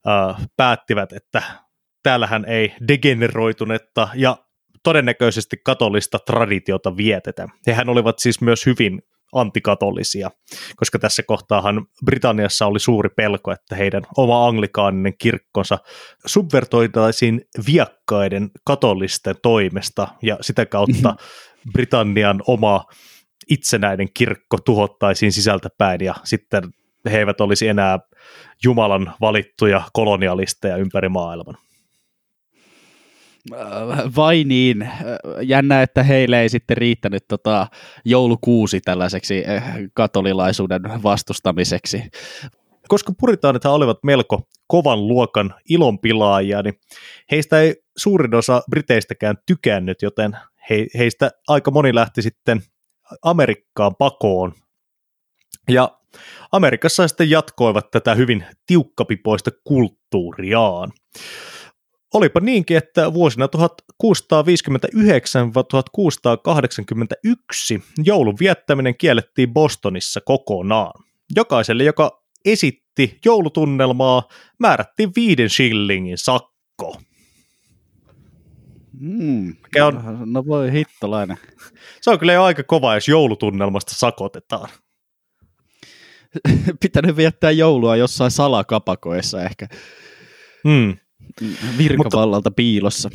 äh, 0.08 0.36
päättivät, 0.56 1.12
että 1.12 1.42
täällähän 2.02 2.44
ei 2.44 2.74
degeneroitunetta 2.88 4.08
ja 4.14 4.36
todennäköisesti 4.82 5.56
katolista 5.64 6.18
traditiota 6.18 6.96
vietetä. 6.96 7.48
Hehän 7.66 7.88
olivat 7.88 8.18
siis 8.18 8.40
myös 8.40 8.66
hyvin 8.66 9.02
antikatolisia, 9.34 10.30
koska 10.76 10.98
tässä 10.98 11.22
kohtaahan 11.22 11.86
Britanniassa 12.04 12.66
oli 12.66 12.80
suuri 12.80 13.08
pelko, 13.16 13.52
että 13.52 13.76
heidän 13.76 14.02
oma 14.16 14.46
anglikaaninen 14.46 15.12
kirkkonsa 15.18 15.78
subvertoitaisiin 16.26 17.40
viakkaiden 17.66 18.50
katolisten 18.64 19.34
toimesta 19.42 20.08
ja 20.22 20.38
sitä 20.40 20.66
kautta 20.66 21.08
mhm. 21.08 21.72
Britannian 21.72 22.42
oma 22.46 22.84
itsenäinen 23.50 24.08
kirkko 24.14 24.58
tuhottaisiin 24.64 25.32
sisältäpäin 25.32 26.00
ja 26.04 26.14
sitten 26.24 26.62
he 27.12 27.18
eivät 27.18 27.40
olisi 27.40 27.68
enää 27.68 27.98
Jumalan 28.64 29.14
valittuja 29.20 29.82
kolonialisteja 29.92 30.76
ympäri 30.76 31.08
maailman. 31.08 31.56
Äh, 33.52 34.14
vai 34.16 34.44
niin, 34.44 34.82
äh, 34.82 34.90
jännä, 35.42 35.82
että 35.82 36.02
heille 36.02 36.40
ei 36.40 36.48
sitten 36.48 36.76
riittänyt 36.76 37.24
tota 37.28 37.66
joulukuusi 38.04 38.80
tällaiseksi 38.80 39.44
äh, 39.48 39.74
katolilaisuuden 39.94 40.82
vastustamiseksi. 41.02 42.02
Koska 42.88 43.12
puritaanithan 43.20 43.72
olivat 43.72 43.98
melko 44.02 44.48
kovan 44.66 45.08
luokan 45.08 45.54
ilonpilaajia, 45.68 46.62
niin 46.62 46.74
heistä 47.30 47.60
ei 47.60 47.74
suurin 47.96 48.34
osa 48.34 48.62
Briteistäkään 48.70 49.36
tykännyt, 49.46 50.02
joten 50.02 50.36
he, 50.70 50.86
heistä 50.98 51.30
aika 51.48 51.70
moni 51.70 51.94
lähti 51.94 52.22
sitten 52.22 52.62
Amerikkaan 53.22 53.96
pakoon. 53.96 54.52
Ja 55.68 55.98
Amerikassa 56.52 57.08
sitten 57.08 57.30
jatkoivat 57.30 57.90
tätä 57.90 58.14
hyvin 58.14 58.44
tiukkapipoista 58.66 59.50
kulttuuriaan. 59.64 60.92
Olipa 62.14 62.40
niinkin, 62.40 62.76
että 62.76 63.14
vuosina 63.14 63.46
1659-1681 63.46 63.48
joulun 68.04 68.36
viettäminen 68.40 68.96
kiellettiin 68.96 69.52
Bostonissa 69.52 70.20
kokonaan. 70.20 71.04
Jokaiselle, 71.36 71.84
joka 71.84 72.22
esitti 72.44 73.18
joulutunnelmaa, 73.24 74.28
määrättiin 74.58 75.12
viiden 75.16 75.50
shillingin 75.50 76.18
sakko. 76.18 77.00
Mm, 79.00 79.56
on, 79.82 80.32
no 80.32 80.46
voi 80.46 80.72
hittolainen. 80.72 81.36
Se 82.00 82.10
on 82.10 82.18
kyllä 82.18 82.32
jo 82.32 82.42
aika 82.42 82.62
kova, 82.62 82.94
jos 82.94 83.08
joulutunnelmasta 83.08 83.94
sakotetaan. 83.94 84.68
Pitänyt 86.82 87.16
viettää 87.16 87.50
joulua 87.50 87.96
jossain 87.96 88.30
salakapakoissa 88.30 89.42
ehkä. 89.42 89.66
Hmm 90.68 90.96
virkavallalta 91.78 92.50
mutta, 92.50 92.56
piilossa. 92.56 93.10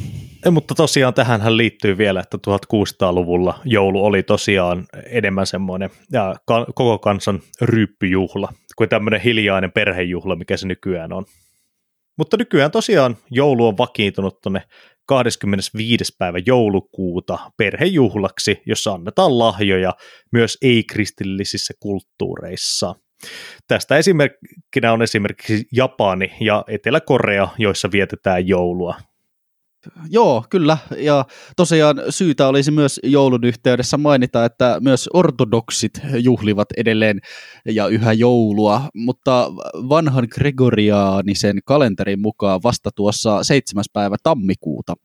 Mutta 0.52 0.76
tosiaan 0.76 1.14
tähän 1.14 1.58
liittyy 1.58 1.98
vielä, 1.98 2.20
että 2.20 2.38
1600-luvulla 2.38 3.60
joulu 3.66 4.06
oli 4.06 4.24
tosiaan 4.24 4.86
enemmän 5.06 5.46
semmoinen 5.46 5.90
ja 6.12 6.36
ka- 6.46 6.66
koko 6.76 7.00
kansan 7.00 7.40
ryyppyjuhla 7.62 8.54
kuin 8.76 8.90
tämmöinen 8.90 9.22
hiljainen 9.22 9.72
perhejuhla, 9.72 10.36
mikä 10.36 10.58
se 10.58 10.68
nykyään 10.68 11.14
on. 11.14 11.26
Mutta 12.18 12.38
nykyään 12.38 12.72
tosiaan 12.72 13.18
joulu 13.32 13.68
on 13.68 13.78
vakiintunut 13.78 14.42
tuonne 14.42 14.62
25. 15.06 16.16
päivä 16.18 16.38
joulukuuta 16.46 17.40
perhejuhlaksi, 17.58 18.62
jossa 18.66 18.92
annetaan 18.92 19.40
lahjoja 19.40 19.94
myös 20.32 20.58
ei-kristillisissä 20.62 21.74
kulttuureissa– 21.80 22.96
Tästä 23.68 23.98
esimerkkinä 23.98 24.94
on 24.94 25.02
esimerkiksi 25.02 25.68
Japani 25.72 26.32
ja 26.42 26.64
Etelä-Korea, 26.68 27.48
joissa 27.58 27.92
vietetään 27.92 28.48
joulua. 28.48 28.96
Joo, 30.10 30.46
kyllä. 30.50 30.78
Ja 30.98 31.26
tosiaan 31.56 32.02
syytä 32.10 32.48
olisi 32.48 32.72
myös 32.72 33.00
joulun 33.04 33.44
yhteydessä 33.44 33.98
mainita, 33.98 34.46
että 34.46 34.78
myös 34.82 35.10
ortodoksit 35.14 36.02
juhlivat 36.20 36.68
edelleen 36.78 37.20
ja 37.66 37.88
yhä 37.88 38.14
joulua, 38.14 38.82
mutta 38.94 39.52
vanhan 39.90 40.28
gregoriaanisen 40.32 41.60
kalenterin 41.66 42.22
mukaan 42.22 42.64
vasta 42.64 42.90
tuossa 42.96 43.44
7. 43.44 43.84
päivä 43.94 44.16
tammikuuta. 44.24 44.96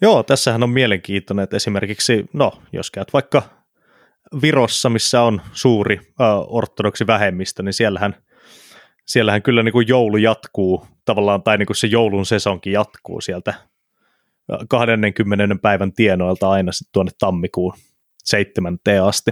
Joo, 0.00 0.22
tässähän 0.22 0.62
on 0.62 0.70
mielenkiintoinen, 0.70 1.42
että 1.42 1.56
esimerkiksi, 1.56 2.26
no, 2.32 2.52
jos 2.72 2.90
käyt 2.90 3.12
vaikka 3.12 3.42
Virossa, 4.42 4.90
missä 4.90 5.22
on 5.22 5.40
suuri 5.52 5.96
äh, 5.96 6.26
ortodoksi 6.48 7.06
vähemmistö, 7.06 7.62
niin 7.62 7.72
siellähän, 7.72 8.16
siellähän 9.06 9.42
kyllä 9.42 9.62
niin 9.62 9.72
kuin 9.72 9.88
joulu 9.88 10.16
jatkuu 10.16 10.86
tavallaan, 11.04 11.42
tai 11.42 11.58
niin 11.58 11.66
kuin 11.66 11.76
se 11.76 11.86
joulun 11.86 12.26
sesonkin 12.26 12.72
jatkuu 12.72 13.20
sieltä 13.20 13.54
20. 14.68 15.56
päivän 15.62 15.92
tienoilta 15.92 16.50
aina 16.50 16.72
sitten 16.72 16.92
tuonne 16.92 17.12
tammikuun 17.18 17.72
7. 18.24 18.78
asti. 19.04 19.30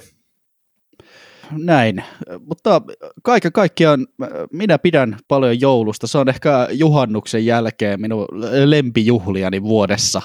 Näin, 1.51 2.05
mutta 2.41 2.83
kaiken 3.23 3.53
kaikkiaan 3.53 4.07
minä 4.53 4.79
pidän 4.79 5.19
paljon 5.29 5.61
joulusta. 5.61 6.07
Se 6.07 6.19
on 6.19 6.29
ehkä 6.29 6.69
juhannuksen 6.73 7.47
jälkeen 7.47 8.01
minun 8.01 8.27
lempijuhliani 8.65 9.63
vuodessa. 9.63 10.23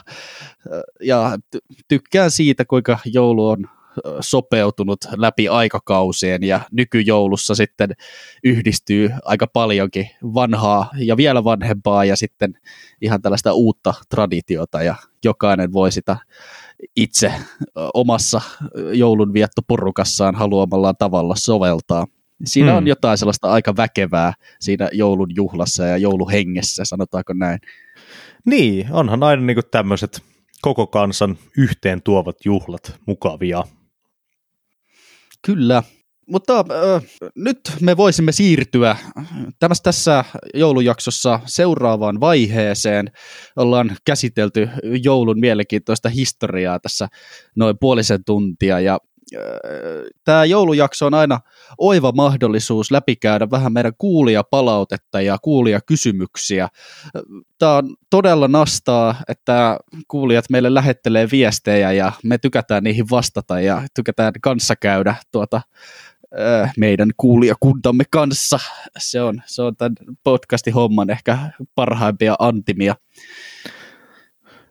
Ja 1.04 1.38
tykkään 1.88 2.32
siitä, 2.32 2.66
kuinka 2.66 3.00
joulu 3.06 3.48
on 3.48 3.66
sopeutunut 4.20 5.00
läpi 5.18 5.48
aikakausien 5.48 6.44
ja 6.44 6.60
nykyjoulussa 6.72 7.56
sitten 7.56 7.90
yhdistyy 8.44 9.10
aika 9.24 9.48
paljonkin 9.48 10.10
vanhaa 10.24 10.90
ja 10.98 11.18
vielä 11.18 11.44
vanhempaa 11.44 12.06
ja 12.06 12.16
sitten 12.16 12.54
ihan 13.02 13.22
tällaista 13.22 13.54
uutta 13.54 13.94
traditiota 14.10 14.84
ja 14.84 14.96
jokainen 15.24 15.74
voi 15.74 15.92
sitä 15.92 16.18
itse 16.96 17.34
omassa 17.94 18.42
joulunviettoporukassaan 18.94 20.36
haluamallaan 20.36 20.98
tavalla 21.00 21.36
soveltaa. 21.38 22.08
Siinä 22.46 22.70
hmm. 22.70 22.78
on 22.78 22.88
jotain 22.88 23.18
sellaista 23.18 23.52
aika 23.52 23.76
väkevää 23.76 24.34
siinä 24.60 24.90
joulun 24.94 25.30
juhlassa 25.36 25.84
ja 25.84 25.98
jouluhengessä, 25.98 26.86
sanotaanko 26.86 27.34
näin. 27.34 27.60
Niin, 28.46 28.88
onhan 28.92 29.24
aina 29.24 29.42
niin 29.42 29.58
tämmöiset 29.72 30.24
koko 30.62 30.88
kansan 30.88 31.38
yhteen 31.58 32.02
tuovat 32.02 32.46
juhlat 32.46 33.00
mukavia. 33.06 33.64
Kyllä, 35.46 35.84
mutta 36.30 36.60
äh, 36.60 37.04
nyt 37.36 37.60
me 37.82 37.98
voisimme 37.98 38.32
siirtyä 38.32 38.96
tämässä 39.60 39.84
tässä 39.84 40.26
joulujaksossa 40.54 41.40
seuraavaan 41.46 42.20
vaiheeseen. 42.20 43.12
Ollaan 43.56 43.98
käsitelty 44.06 44.70
joulun 45.04 45.40
mielenkiintoista 45.40 46.10
historiaa 46.10 46.80
tässä 46.80 47.08
noin 47.56 47.78
puolisen 47.80 48.24
tuntia 48.24 48.80
ja 48.80 49.00
tämä 50.24 50.46
joulujakso 50.46 51.06
on 51.06 51.14
aina 51.14 51.40
oiva 51.78 52.12
mahdollisuus 52.12 52.92
läpikäydä 52.92 53.52
vähän 53.52 53.74
meidän 53.74 53.94
kuulijapalautetta 53.98 55.22
ja 55.22 55.38
kuulijakysymyksiä. 55.42 56.68
Tämä 57.60 57.76
on 57.76 57.96
todella 58.10 58.48
nastaa, 58.48 59.16
että 59.28 59.78
kuulijat 60.08 60.46
meille 60.50 60.74
lähettelee 60.74 61.28
viestejä 61.32 61.92
ja 61.92 62.12
me 62.24 62.38
tykätään 62.38 62.84
niihin 62.84 63.06
vastata 63.12 63.60
ja 63.60 63.82
tykätään 63.96 64.34
kanssakäydä 64.42 65.16
tuota, 65.32 65.62
meidän 66.78 67.10
kuulijakuntamme 67.18 68.04
kanssa. 68.12 68.60
Se 68.98 69.22
on, 69.22 69.42
se 69.46 69.62
on 69.62 69.76
tämän 69.76 69.96
podcastin 70.24 70.74
homman 70.74 71.10
ehkä 71.10 71.38
parhaimpia 71.76 72.36
antimia. 72.40 72.96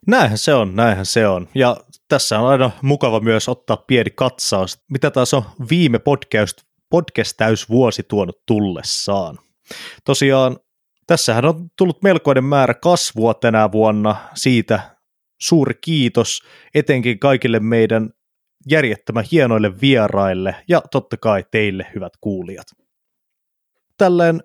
Näinhän 0.06 0.38
se 0.38 0.54
on, 0.54 0.76
näinhän 0.76 1.06
se 1.06 1.28
on. 1.28 1.48
Ja 1.54 1.76
tässä 2.08 2.38
on 2.38 2.48
aina 2.48 2.70
mukava 2.82 3.20
myös 3.20 3.48
ottaa 3.48 3.76
pieni 3.76 4.10
katsaus, 4.10 4.78
mitä 4.90 5.10
taas 5.10 5.34
on 5.34 5.42
viime 5.70 5.98
podcast, 5.98 6.58
podcast-täysvuosi 6.90 8.02
tuonut 8.02 8.42
tullessaan. 8.46 9.38
Tosiaan 10.04 10.56
tässähän 11.06 11.44
on 11.44 11.70
tullut 11.78 12.02
melkoinen 12.02 12.44
määrä 12.44 12.74
kasvua 12.74 13.34
tänä 13.34 13.72
vuonna, 13.72 14.16
siitä 14.34 14.98
suuri 15.40 15.74
kiitos 15.80 16.42
etenkin 16.74 17.18
kaikille 17.18 17.60
meidän 17.60 18.10
järjettömän 18.70 19.24
hienoille 19.32 19.80
vieraille 19.80 20.54
ja 20.68 20.82
totta 20.90 21.16
kai 21.16 21.44
teille 21.50 21.86
hyvät 21.94 22.12
kuulijat. 22.20 22.66
Tälleen 23.98 24.42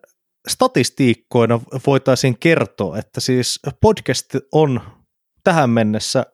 statistiikkoina 0.47 1.59
voitaisiin 1.87 2.39
kertoa, 2.39 2.97
että 2.97 3.21
siis 3.21 3.59
podcast 3.81 4.35
on 4.51 4.81
tähän 5.43 5.69
mennessä 5.69 6.25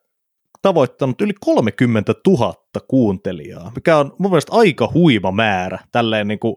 tavoittanut 0.61 1.21
yli 1.21 1.33
30 1.41 2.13
000 2.27 2.53
kuuntelijaa, 2.87 3.71
mikä 3.75 3.97
on 3.97 4.15
mun 4.19 4.31
mielestä 4.31 4.55
aika 4.55 4.91
huima 4.93 5.31
määrä 5.31 5.79
tälleen 5.91 6.27
niin 6.27 6.39
kuin 6.39 6.55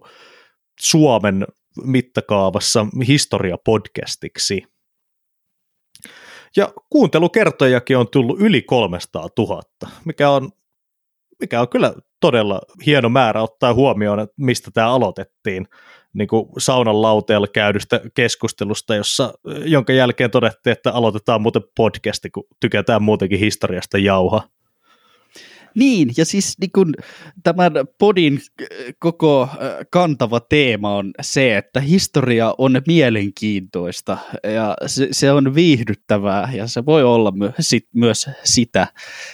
Suomen 0.80 1.46
mittakaavassa 1.84 2.86
historiapodcastiksi. 3.08 4.62
Ja 6.56 6.72
kuuntelukertojakin 6.90 7.96
on 7.96 8.08
tullut 8.12 8.40
yli 8.40 8.62
300 8.62 9.28
000, 9.38 9.62
mikä 10.04 10.30
on, 10.30 10.50
mikä 11.40 11.60
on 11.60 11.68
kyllä 11.68 11.94
todella 12.20 12.60
hieno 12.86 13.08
määrä 13.08 13.42
ottaa 13.42 13.74
huomioon, 13.74 14.20
että 14.20 14.34
mistä 14.40 14.70
tämä 14.74 14.88
aloitettiin 14.88 15.66
niin 16.12 16.28
kuin 16.28 16.46
saunan 16.58 17.02
lauteella 17.02 17.46
käydystä 17.46 18.00
keskustelusta, 18.14 18.94
jossa, 18.94 19.34
jonka 19.64 19.92
jälkeen 19.92 20.30
todettiin, 20.30 20.72
että 20.72 20.92
aloitetaan 20.92 21.42
muuten 21.42 21.62
podcasti, 21.76 22.30
kun 22.30 22.44
tykätään 22.60 23.02
muutenkin 23.02 23.38
historiasta 23.38 23.98
jauha. 23.98 24.48
Niin, 25.74 26.10
ja 26.16 26.24
siis 26.24 26.58
niin 26.60 26.70
kun, 26.74 26.94
tämän 27.42 27.72
podin 27.98 28.40
koko 28.98 29.48
kantava 29.90 30.40
teema 30.40 30.96
on 30.96 31.10
se, 31.20 31.56
että 31.56 31.80
historia 31.80 32.54
on 32.58 32.82
mielenkiintoista 32.86 34.18
ja 34.54 34.76
se, 34.86 35.08
se 35.12 35.32
on 35.32 35.54
viihdyttävää 35.54 36.50
ja 36.54 36.66
se 36.66 36.86
voi 36.86 37.04
olla 37.04 37.30
my, 37.30 37.52
sit, 37.60 37.88
myös 37.94 38.30
sitä, 38.44 38.86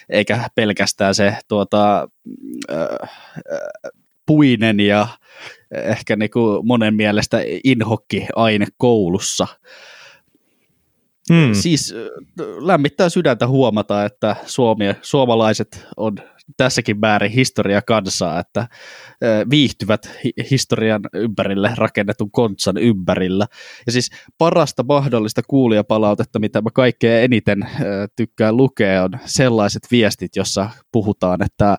eikä 0.08 0.48
pelkästään 0.54 1.14
se 1.14 1.36
tuota, 1.48 2.08
äh, 2.72 3.10
puinen 4.26 4.80
ja 4.80 5.08
ehkä 5.70 6.16
niin 6.16 6.30
kuin 6.30 6.66
monen 6.66 6.94
mielestä 6.94 7.38
inhokki 7.64 8.26
aine 8.36 8.66
koulussa. 8.76 9.46
Hmm. 11.32 11.54
Siis 11.54 11.94
lämmittää 12.60 13.08
sydäntä 13.08 13.46
huomata, 13.46 14.04
että 14.04 14.36
Suomi, 14.46 14.84
suomalaiset 15.02 15.86
on 15.96 16.16
tässäkin 16.56 17.00
määrin 17.00 17.30
historia 17.30 17.82
kansaa, 17.82 18.40
että 18.40 18.68
viihtyvät 19.50 20.10
historian 20.50 21.00
ympärille 21.14 21.70
rakennetun 21.76 22.30
kontsan 22.30 22.76
ympärillä. 22.76 23.46
Ja 23.86 23.92
siis 23.92 24.10
parasta 24.38 24.82
mahdollista 24.82 25.42
kuulijapalautetta, 25.48 26.38
mitä 26.38 26.62
mä 26.62 26.70
kaikkein 26.74 27.24
eniten 27.24 27.68
tykkään 28.16 28.56
lukea, 28.56 29.04
on 29.04 29.10
sellaiset 29.24 29.82
viestit, 29.90 30.36
jossa 30.36 30.70
puhutaan, 30.92 31.42
että 31.42 31.76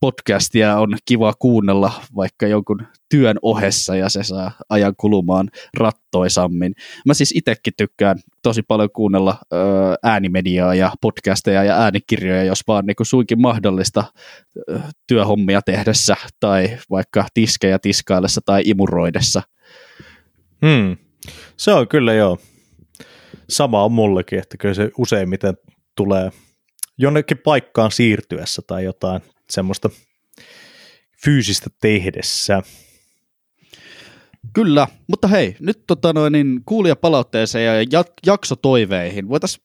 podcastia 0.00 0.76
on 0.76 0.96
kiva 1.04 1.34
kuunnella 1.38 1.92
vaikka 2.16 2.46
jonkun 2.46 2.86
työn 3.10 3.36
ohessa 3.42 3.96
ja 3.96 4.08
se 4.08 4.22
saa 4.22 4.50
ajan 4.68 4.94
kulumaan 4.96 5.50
rattoisammin. 5.76 6.74
Mä 7.06 7.14
siis 7.14 7.32
itsekin 7.36 7.72
tykkään 7.76 8.18
tosi 8.42 8.62
paljon 8.62 8.90
kuunnella 8.92 9.38
äänimediaa 10.02 10.74
ja 10.74 10.92
podcasteja 11.00 11.64
ja 11.64 11.76
äänikirjoja, 11.76 12.44
jos 12.44 12.62
vaan 12.68 12.86
niin 12.86 12.96
kuin 12.96 13.06
suinkin 13.06 13.40
mahdollista 13.44 14.04
työhommia 15.06 15.62
tehdessä 15.62 16.16
tai 16.40 16.78
vaikka 16.90 17.26
tiskejä 17.34 17.78
tiskaillessa 17.78 18.40
tai 18.44 18.62
imuroidessa. 18.64 19.42
Hmm. 20.66 20.96
Se 21.56 21.72
on 21.72 21.88
kyllä 21.88 22.14
joo. 22.14 22.38
Sama 23.48 23.84
on 23.84 23.92
mullekin, 23.92 24.38
että 24.38 24.56
kyllä 24.56 24.74
se 24.74 24.90
useimmiten 24.98 25.54
tulee 25.96 26.30
jonnekin 26.98 27.38
paikkaan 27.38 27.90
siirtyessä 27.90 28.62
tai 28.66 28.84
jotain 28.84 29.22
semmoista 29.50 29.90
fyysistä 31.24 31.70
tehdessä. 31.80 32.62
Kyllä, 34.52 34.88
mutta 35.08 35.28
hei, 35.28 35.56
nyt 35.60 35.84
tota 35.86 36.12
noin, 36.12 36.32
niin 36.32 36.60
kuulijapalautteeseen 36.66 37.66
ja 37.66 38.00
jak- 38.00 38.20
jaksotoiveihin. 38.26 39.28
Voitaisiin 39.28 39.64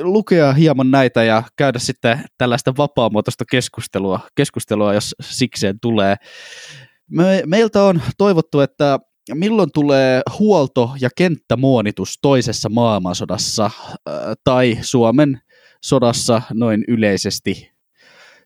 lukea 0.00 0.52
hieman 0.52 0.90
näitä 0.90 1.24
ja 1.24 1.42
käydä 1.56 1.78
sitten 1.78 2.24
tällaista 2.38 2.74
vapaamuotoista 2.78 3.44
keskustelua, 3.50 4.20
keskustelua 4.34 4.94
jos 4.94 5.14
sikseen 5.20 5.80
tulee. 5.80 6.16
Me, 7.10 7.42
meiltä 7.46 7.82
on 7.82 8.02
toivottu, 8.18 8.60
että 8.60 8.98
milloin 9.34 9.70
tulee 9.74 10.22
huolto- 10.38 10.90
ja 11.00 11.08
kenttämuonitus 11.16 12.18
toisessa 12.22 12.68
maailmansodassa 12.68 13.64
äh, 13.64 14.12
tai 14.44 14.78
Suomen 14.80 15.40
sodassa 15.82 16.42
noin 16.52 16.84
yleisesti. 16.88 17.72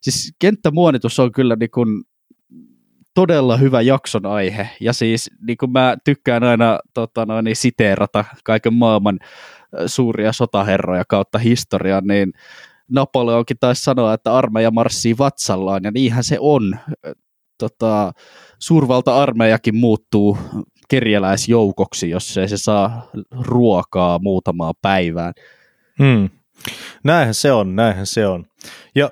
Siis 0.00 0.32
kenttämuonitus 0.38 1.18
on 1.18 1.32
kyllä 1.32 1.56
niin 1.56 1.70
kuin 1.70 2.04
todella 3.14 3.56
hyvä 3.56 3.80
jakson 3.80 4.26
aihe. 4.26 4.68
Ja 4.80 4.92
siis 4.92 5.30
niin 5.46 5.58
kuin 5.58 5.72
mä 5.72 5.96
tykkään 6.04 6.44
aina 6.44 6.78
tota 6.94 7.26
noin, 7.26 7.46
siteerata 7.52 8.24
kaiken 8.44 8.74
maailman 8.74 9.18
suuria 9.86 10.32
sotaherroja 10.32 11.04
kautta 11.08 11.38
historian, 11.38 12.06
niin 12.06 12.32
Napoleonkin 12.88 13.56
taisi 13.60 13.82
sanoa, 13.82 14.14
että 14.14 14.34
armeija 14.36 14.70
marssii 14.70 15.18
vatsallaan, 15.18 15.80
ja 15.84 15.90
niinhän 15.90 16.24
se 16.24 16.36
on. 16.40 16.76
Tota, 17.58 18.12
suurvalta-armeijakin 18.58 19.76
muuttuu 19.76 20.38
kerjäläisjoukoksi, 20.88 22.10
jos 22.10 22.38
ei 22.38 22.48
se 22.48 22.56
saa 22.56 23.10
ruokaa 23.40 24.18
muutamaa 24.18 24.72
päivään. 24.82 25.34
Hmm. 25.98 26.30
Näinhän 27.04 27.34
se 27.34 27.52
on, 27.52 27.76
näinhän 27.76 28.06
se 28.06 28.26
on. 28.26 28.46
Ja 28.94 29.10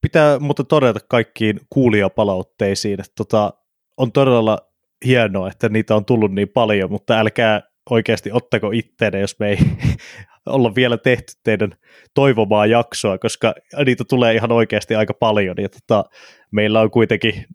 pitää 0.00 0.38
mutta 0.38 0.64
todeta 0.64 1.00
kaikkiin 1.08 1.60
kuulijapalautteisiin, 1.70 3.00
että 3.00 3.12
tota, 3.16 3.52
on 3.96 4.12
todella 4.12 4.58
hienoa, 5.04 5.48
että 5.48 5.68
niitä 5.68 5.96
on 5.96 6.04
tullut 6.04 6.32
niin 6.32 6.48
paljon, 6.48 6.90
mutta 6.90 7.18
älkää 7.18 7.62
oikeasti 7.90 8.30
ottako 8.32 8.70
itteenne, 8.70 9.20
jos 9.20 9.38
me 9.38 9.48
ei 9.48 9.58
olla 10.46 10.74
vielä 10.74 10.98
tehty 10.98 11.32
teidän 11.42 11.76
toivomaa 12.14 12.66
jaksoa, 12.66 13.18
koska 13.18 13.54
niitä 13.84 14.04
tulee 14.04 14.34
ihan 14.34 14.52
oikeasti 14.52 14.94
aika 14.94 15.14
paljon, 15.14 15.56
ja 15.58 15.68
tota, 15.68 16.04
meillä 16.50 16.80
on 16.80 16.90
kuitenkin 16.90 17.46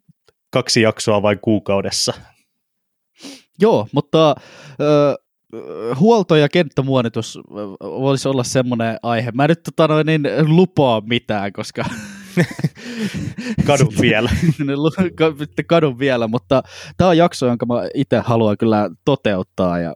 kaksi 0.50 0.82
jaksoa 0.82 1.22
vain 1.22 1.38
kuukaudessa. 1.38 2.14
Joo, 3.60 3.88
mutta 3.92 4.34
ö, 4.80 5.16
huolto- 6.00 6.36
ja 6.36 6.48
kenttämuonitus 6.48 7.38
voisi 7.80 8.28
olla 8.28 8.44
semmoinen 8.44 8.96
aihe. 9.02 9.30
Mä 9.34 9.48
nyt 9.48 9.62
tota 9.62 9.88
noin, 9.88 10.06
niin 10.06 10.22
lupaa 10.46 11.00
mitään, 11.00 11.52
koska... 11.52 11.84
kadun 13.66 13.92
vielä. 14.00 14.30
kadun 15.66 15.98
vielä, 15.98 16.28
mutta 16.28 16.62
tämä 16.96 17.10
on 17.10 17.16
jakso, 17.16 17.46
jonka 17.46 17.66
mä 17.66 17.74
itse 17.94 18.18
haluan 18.18 18.58
kyllä 18.58 18.90
toteuttaa 19.04 19.78
ja 19.78 19.94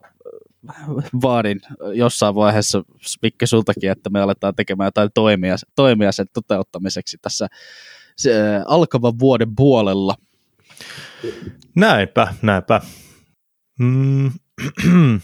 vaadin 1.22 1.60
jossain 1.94 2.34
vaiheessa 2.34 2.82
Mikke 3.22 3.46
sultakin, 3.46 3.90
että 3.90 4.10
me 4.10 4.20
aletaan 4.20 4.54
tekemään 4.54 4.86
jotain 4.86 5.10
toimia, 5.14 5.56
toimia 5.76 6.12
sen 6.12 6.26
toteuttamiseksi 6.32 7.18
tässä 7.22 7.46
se, 8.16 8.32
alkavan 8.66 9.18
vuoden 9.18 9.56
puolella. 9.56 10.14
Näinpä, 11.76 12.34
näinpä. 12.42 12.80
Mm. 13.78 14.30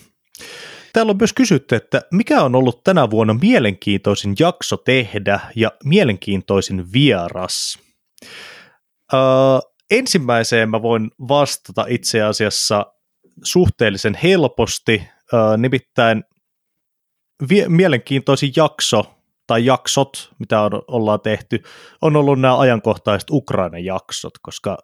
Täällä 0.93 1.11
on 1.11 1.17
myös 1.17 1.33
kysytty, 1.33 1.75
että 1.75 2.03
mikä 2.11 2.43
on 2.43 2.55
ollut 2.55 2.85
tänä 2.85 3.11
vuonna 3.11 3.35
mielenkiintoisin 3.35 4.35
jakso 4.39 4.77
tehdä 4.77 5.41
ja 5.57 5.73
mielenkiintoisin 5.85 6.93
vieras? 6.93 7.79
Öö, 9.15 9.21
ensimmäiseen 9.91 10.71
mä 10.71 10.83
voin 10.83 11.11
vastata 11.29 11.85
itse 11.89 12.23
asiassa 12.23 12.87
suhteellisen 13.45 14.19
helposti, 14.23 15.09
nimittäin 15.57 16.25
vie- 17.49 17.69
mielenkiintoisin 17.69 18.53
jakso 18.57 19.15
tai 19.47 19.65
jaksot, 19.65 20.33
mitä 20.39 20.61
on, 20.61 20.71
ollaan 20.89 21.21
tehty, 21.21 21.63
on 22.03 22.17
ollut 22.17 22.41
nämä 22.41 22.59
ajankohtaiset 22.59 23.31
Ukrainan 23.31 23.85
jaksot, 23.85 24.33
koska 24.43 24.79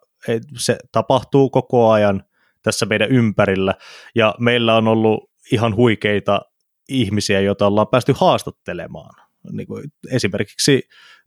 se 0.57 0.77
tapahtuu 0.91 1.49
koko 1.49 1.91
ajan 1.91 2.23
tässä 2.63 2.85
meidän 2.85 3.09
ympärillä, 3.11 3.73
ja 4.15 4.35
meillä 4.39 4.75
on 4.75 4.87
ollut 4.87 5.29
ihan 5.51 5.75
huikeita 5.75 6.41
ihmisiä, 6.89 7.39
joita 7.39 7.67
ollaan 7.67 7.87
päästy 7.87 8.13
haastattelemaan. 8.17 9.27
Niin 9.51 9.67
kuin 9.67 9.83
esimerkiksi 10.11 10.81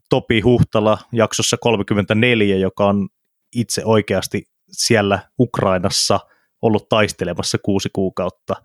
Topi 0.09 0.41
Huhtala 0.41 0.97
jaksossa 1.11 1.57
34, 1.57 2.55
joka 2.55 2.85
on 2.85 3.09
itse 3.55 3.81
oikeasti 3.85 4.43
siellä 4.71 5.19
Ukrainassa 5.39 6.19
ollut 6.61 6.89
taistelemassa 6.89 7.57
kuusi 7.57 7.89
kuukautta, 7.93 8.55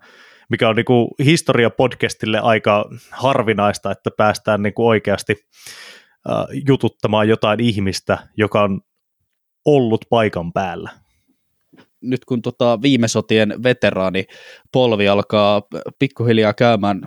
mikä 0.49 0.69
on 0.69 0.75
niin 0.75 0.85
kuin 0.85 1.07
historia-podcastille 1.25 2.39
aika 2.41 2.89
harvinaista, 3.11 3.91
että 3.91 4.09
päästään 4.17 4.61
niin 4.61 4.73
kuin 4.73 4.87
oikeasti 4.87 5.35
äh, 6.29 6.45
jututtamaan 6.67 7.29
jotain 7.29 7.59
ihmistä, 7.59 8.17
joka 8.37 8.63
on 8.63 8.81
ollut 9.65 10.05
paikan 10.09 10.53
päällä. 10.53 10.89
Nyt 12.01 12.25
kun 12.25 12.41
tota 12.41 12.81
viime 12.81 13.07
sotien 13.07 13.63
veteraani 13.63 14.25
polvi 14.71 15.07
alkaa 15.07 15.61
pikkuhiljaa 15.99 16.53
käymään 16.53 17.01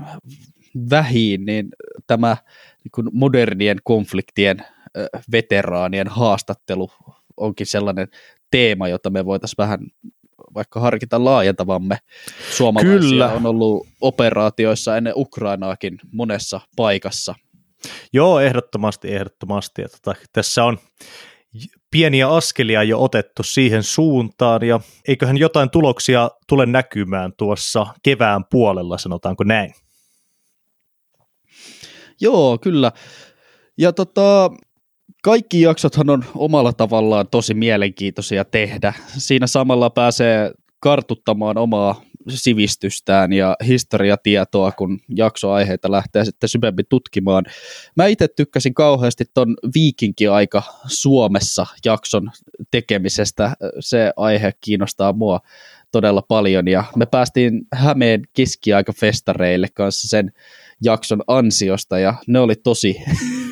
vähiin, 0.91 1.45
niin 1.45 1.69
tämä 2.07 2.37
niin 2.85 3.07
modernien 3.13 3.79
konfliktien 3.85 4.57
veteraanien 5.33 6.09
haastattelu 6.09 6.91
onkin 7.37 7.67
sellainen 7.67 8.09
teema, 8.51 8.89
jota 8.89 9.11
me 9.11 9.25
voitaisiin 9.25 9.59
vähän 9.59 9.81
vaikka 10.55 10.81
harkita 10.81 11.25
laajentavamme. 11.25 11.99
Suomalaisia 12.51 12.99
Kyllä. 12.99 13.33
on 13.33 13.47
ollut 13.47 13.87
operaatioissa 14.01 14.97
ennen 14.97 15.13
Ukrainaakin 15.17 15.99
monessa 16.13 16.61
paikassa. 16.77 17.35
Joo, 18.13 18.41
ehdottomasti, 18.41 19.15
ehdottomasti. 19.15 19.83
Tota, 19.83 20.15
tässä 20.33 20.65
on 20.65 20.79
pieniä 21.91 22.29
askelia 22.29 22.83
jo 22.83 23.03
otettu 23.03 23.43
siihen 23.43 23.83
suuntaan, 23.83 24.63
ja 24.65 24.81
eiköhän 25.09 25.39
jotain 25.39 25.71
tuloksia 25.71 26.31
tule 26.49 26.67
näkymään 26.67 27.33
tuossa 27.39 27.87
kevään 28.03 28.45
puolella, 28.51 28.99
sanotaanko 28.99 29.45
näin? 29.45 29.75
Joo, 32.21 32.59
kyllä. 32.59 32.93
Ja 33.79 33.93
tota, 33.93 34.51
kaikki 35.23 35.61
jaksothan 35.61 36.11
on 36.11 36.25
omalla 36.35 36.73
tavallaan 36.73 37.29
tosi 37.29 37.55
mielenkiintoisia 37.55 38.45
tehdä. 38.45 38.93
Siinä 39.19 39.47
samalla 39.47 39.91
pääsee 39.91 40.53
kartuttamaan 40.81 41.59
omaa 41.59 42.03
sivistystään 42.29 43.33
ja 43.33 43.57
historiatietoa, 43.67 44.73
kun 44.73 45.01
jaksoaiheita 45.17 45.91
lähtee 45.93 46.25
sitten 46.25 46.49
syvemmin 46.49 46.87
tutkimaan. 46.89 47.45
Mä 47.97 48.07
itse 48.07 48.29
tykkäsin 48.29 48.75
kauheasti 48.75 49.25
ton 49.35 49.57
viikinki-aika 49.75 50.63
Suomessa 50.87 51.67
jakson 51.85 52.31
tekemisestä. 52.71 53.57
Se 53.81 54.13
aihe 54.17 54.53
kiinnostaa 54.61 55.13
mua 55.13 55.41
todella 55.93 56.23
paljon 56.23 56.69
ja 56.69 56.85
me 56.97 57.07
päästiin 57.07 57.61
Hämeen 57.73 58.23
keskiaikafestareille 58.33 59.69
kanssa 59.75 60.09
sen 60.09 60.33
jakson 60.83 61.23
ansiosta 61.27 61.99
ja 61.99 62.15
ne 62.27 62.41
oli 62.41 62.55
tosi 62.55 62.97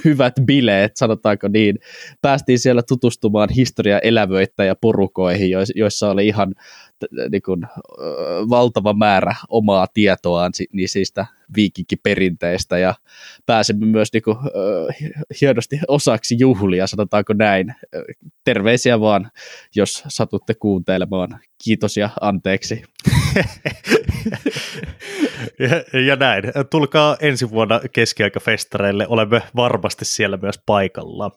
hyvät 0.04 0.34
bileet, 0.44 0.96
sanotaanko 0.96 1.48
niin. 1.48 1.78
Päästiin 2.22 2.58
siellä 2.58 2.82
tutustumaan 2.82 3.48
historia 3.56 3.98
elävöittäjä 3.98 4.74
porukoihin, 4.74 5.50
joissa 5.74 6.10
oli 6.10 6.26
ihan 6.26 6.54
niin 7.30 7.42
kuin, 7.42 7.62
valtava 8.50 8.92
määrä 8.92 9.34
omaa 9.48 9.86
tietoaan 9.94 10.52
niistä 10.72 11.26
viikinkiperinteistä 11.56 12.78
ja 12.78 12.94
pääsemme 13.46 13.86
myös 13.86 14.12
niin 14.12 14.22
kuin, 14.22 14.36
hienosti 15.40 15.80
osaksi 15.88 16.36
juhlia, 16.38 16.86
sanotaanko 16.86 17.32
näin. 17.32 17.74
Terveisiä 18.44 19.00
vaan, 19.00 19.30
jos 19.76 20.04
satutte 20.08 20.54
kuuntelemaan. 20.54 21.40
Kiitos 21.64 21.96
ja 21.96 22.10
anteeksi. 22.20 22.82
ja, 25.58 26.00
ja 26.00 26.16
näin. 26.16 26.44
Tulkaa 26.70 27.16
ensi 27.20 27.50
vuonna 27.50 27.80
keskiaikafestareille. 27.92 29.06
Olemme 29.08 29.42
varmasti 29.56 30.04
siellä 30.04 30.36
myös 30.36 30.60
paikalla. 30.66 31.30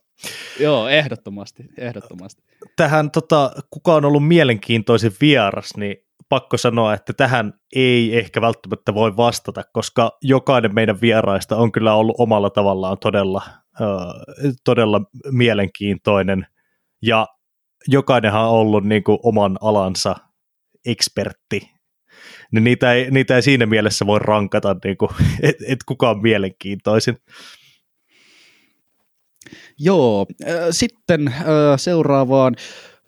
Joo, 0.59 0.87
ehdottomasti. 0.87 1.63
ehdottomasti. 1.77 2.43
Tähän, 2.75 3.11
tota, 3.11 3.51
kuka 3.69 3.95
on 3.95 4.05
ollut 4.05 4.27
mielenkiintoisin 4.27 5.11
vieras, 5.21 5.77
niin 5.77 5.95
pakko 6.29 6.57
sanoa, 6.57 6.93
että 6.93 7.13
tähän 7.13 7.53
ei 7.75 8.17
ehkä 8.17 8.41
välttämättä 8.41 8.93
voi 8.93 9.17
vastata, 9.17 9.63
koska 9.73 10.17
jokainen 10.21 10.75
meidän 10.75 11.01
vieraista 11.01 11.57
on 11.57 11.71
kyllä 11.71 11.95
ollut 11.95 12.15
omalla 12.19 12.49
tavallaan 12.49 12.97
todella, 12.97 13.41
äh, 13.81 14.51
todella 14.63 15.01
mielenkiintoinen 15.31 16.47
ja 17.01 17.27
jokainenhan 17.87 18.43
on 18.43 18.49
ollut 18.49 18.83
niin 18.83 19.03
kuin 19.03 19.19
oman 19.23 19.57
alansa 19.61 20.15
ekspertti, 20.85 21.72
niin 22.53 22.63
niitä 22.63 22.93
ei, 22.93 23.11
niitä 23.11 23.35
ei 23.35 23.41
siinä 23.41 23.65
mielessä 23.65 24.05
voi 24.05 24.19
rankata, 24.19 24.75
niin 24.83 24.97
kuin, 24.97 25.11
et, 25.41 25.55
et 25.67 25.79
kuka 25.85 26.09
on 26.09 26.21
mielenkiintoisin. 26.21 27.17
Joo, 29.79 30.25
äh, 30.47 30.55
sitten 30.71 31.27
äh, 31.27 31.43
seuraavaan. 31.77 32.55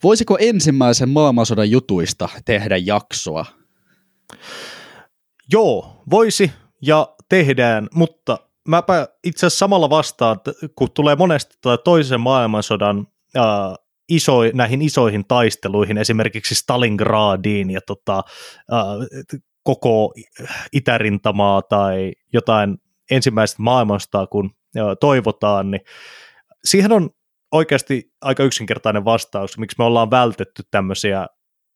Voisiko 0.03 0.37
ensimmäisen 0.39 1.09
maailmansodan 1.09 1.71
jutuista 1.71 2.29
tehdä 2.45 2.77
jaksoa? 2.77 3.45
Joo, 5.51 6.03
voisi 6.09 6.51
ja 6.81 7.15
tehdään, 7.29 7.87
mutta 7.93 8.39
mäpä 8.67 9.07
itse 9.23 9.45
asiassa 9.45 9.59
samalla 9.59 9.89
vastaan, 9.89 10.39
kun 10.75 10.91
tulee 10.91 11.15
monesti 11.15 11.57
toisen 11.83 12.21
maailmansodan 12.21 13.07
ää, 13.35 13.75
iso, 14.09 14.39
näihin 14.53 14.81
isoihin 14.81 15.25
taisteluihin, 15.27 15.97
esimerkiksi 15.97 16.55
Stalingradiin 16.55 17.71
ja 17.71 17.79
tota, 17.87 18.23
ää, 18.71 18.85
koko 19.63 20.13
itärintamaa 20.73 21.61
tai 21.61 22.11
jotain 22.33 22.77
ensimmäistä 23.11 23.63
maailmasta, 23.63 24.27
kun 24.27 24.51
toivotaan, 24.99 25.71
niin 25.71 25.81
siihen 26.65 26.91
on 26.91 27.09
oikeasti 27.51 28.11
aika 28.21 28.43
yksinkertainen 28.43 29.05
vastaus, 29.05 29.57
miksi 29.57 29.75
me 29.79 29.83
ollaan 29.83 30.11
vältetty 30.11 30.63
tämmöisiä 30.71 31.27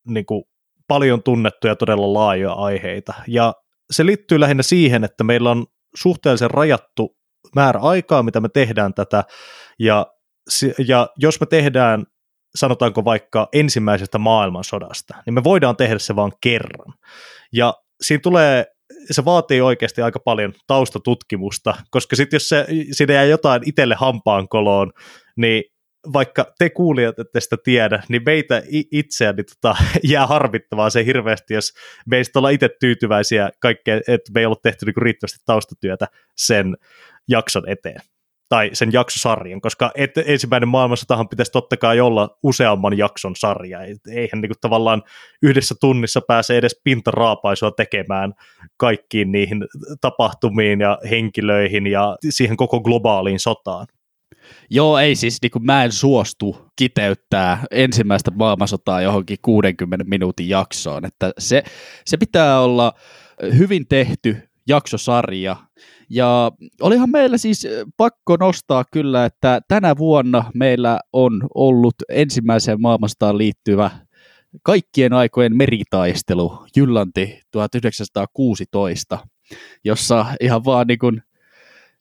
niin 0.08 0.26
kuin, 0.26 0.44
paljon 0.88 1.24
tunnettuja 1.24 1.76
todella 1.76 2.14
laajoja 2.14 2.54
aiheita. 2.54 3.14
Ja 3.28 3.54
se 3.92 4.06
liittyy 4.06 4.40
lähinnä 4.40 4.64
siihen, 4.64 5.04
että 5.04 5.24
meillä 5.24 5.52
on 5.52 5.66
suhteellisen 5.96 6.52
rajattu 6.52 7.18
määrä 7.56 7.80
aikaa, 7.80 8.24
mitä 8.24 8.40
me 8.42 8.50
tehdään 8.50 8.94
tätä, 8.94 9.24
ja, 9.80 10.06
ja 10.88 11.10
jos 11.18 11.40
me 11.40 11.46
tehdään 11.46 12.06
sanotaanko 12.56 13.06
vaikka 13.06 13.47
ensimmäisestä 13.54 14.18
maailmansodasta, 14.18 15.16
niin 15.26 15.34
me 15.34 15.43
voidaan 15.43 15.76
tehdä 15.76 16.00
se 16.00 16.16
vain 16.16 16.32
kerran. 16.41 16.93
Ja 17.54 17.74
siinä 18.02 18.22
tulee, 18.22 18.66
se 19.12 19.26
vaatii 19.26 19.62
oikeasti 19.62 20.02
aika 20.02 20.20
paljon 20.20 20.54
taustatutkimusta, 20.68 21.76
koska 21.91 22.16
sitten 22.16 22.36
jos 22.36 22.50
se, 22.50 22.66
siinä 22.91 23.14
jää 23.14 23.24
jotain 23.24 23.62
itselle 23.66 23.95
hampaankoloon, 23.95 24.91
niin 25.38 25.64
vaikka 26.14 26.45
te 26.60 26.70
kuulijat 26.70 27.20
ette 27.20 27.39
sitä 27.41 27.58
tiedä, 27.64 28.04
niin 28.10 28.22
meitä 28.26 28.62
itseään 28.91 29.36
niin 29.36 29.45
tota, 29.45 29.76
jää 30.04 30.28
harmittavaa 30.28 30.89
se 30.89 31.06
hirveästi, 31.06 31.54
jos 31.54 31.74
meistä 32.10 32.39
ollaan 32.39 32.54
itse 32.54 32.70
tyytyväisiä 32.80 33.50
kaikkeen, 33.60 34.02
että 34.08 34.32
me 34.34 34.39
ei 34.39 34.45
ollut 34.45 34.62
tehty 34.62 34.86
niin 34.86 35.02
riittävästi 35.02 35.39
taustatyötä 35.45 36.08
sen 36.38 36.78
jakson 37.28 37.70
eteen 37.70 38.02
tai 38.50 38.70
sen 38.74 38.93
jaksosarjan, 38.93 39.62
koska 39.62 39.91
et, 39.95 40.12
ensimmäinen 40.26 40.70
maailmansotahan 40.70 41.30
pitäisi 41.30 41.52
totta 41.52 41.78
kai 41.78 42.00
olla 42.00 42.38
useamman 42.43 42.97
jakson 42.97 43.36
sarja. 43.36 43.80
Eihän 43.82 44.41
niin 44.41 44.50
kuin, 44.50 44.60
tavallaan 44.62 45.04
yhdessä 45.41 45.76
tunnissa 45.82 46.22
pääse 46.28 46.58
edes 46.58 46.82
pintaraapaisua 46.84 47.72
tekemään 47.72 48.34
kaikkiin 48.78 49.32
niihin 49.32 49.66
tapahtumiin 50.02 50.80
ja 50.80 50.97
henkilöihin 51.10 51.88
ja 51.88 52.16
siihen 52.30 52.58
koko 52.58 52.82
globaaliin 52.82 53.39
sotaan. 53.39 53.88
Joo, 54.70 54.97
ei 54.97 55.16
siis, 55.16 55.41
niin 55.41 55.52
kuin 55.52 55.66
mä 55.66 55.84
en 55.84 55.91
suostu 55.91 56.58
kiteyttää 56.76 57.64
ensimmäistä 57.72 58.32
maailmansotaa 58.32 59.02
johonkin 59.02 59.38
60 59.41 60.06
minuutin 60.08 60.50
jaksoon, 60.50 61.06
että 61.06 61.32
se, 61.38 61.64
se 62.06 62.18
pitää 62.18 62.60
olla 62.60 62.93
hyvin 63.58 63.88
tehty 63.88 64.50
jaksosarja, 64.68 65.56
ja 66.10 66.51
olihan 66.82 67.10
meillä 67.10 67.38
siis 67.38 67.68
pakko 67.97 68.38
nostaa 68.39 68.86
kyllä, 68.91 69.26
että 69.26 69.62
tänä 69.68 69.97
vuonna 69.97 70.51
meillä 70.53 70.99
on 71.14 71.47
ollut 71.55 71.95
ensimmäiseen 72.10 72.82
maailmastaan 72.82 73.38
liittyvä 73.38 73.91
kaikkien 74.64 75.14
aikojen 75.14 75.57
meritaistelu 75.57 76.66
Jyllanti 76.78 77.41
1916, 77.51 79.28
jossa 79.84 80.26
ihan 80.41 80.66
vaan 80.66 80.88
niin 80.88 80.99
kuin 80.99 81.24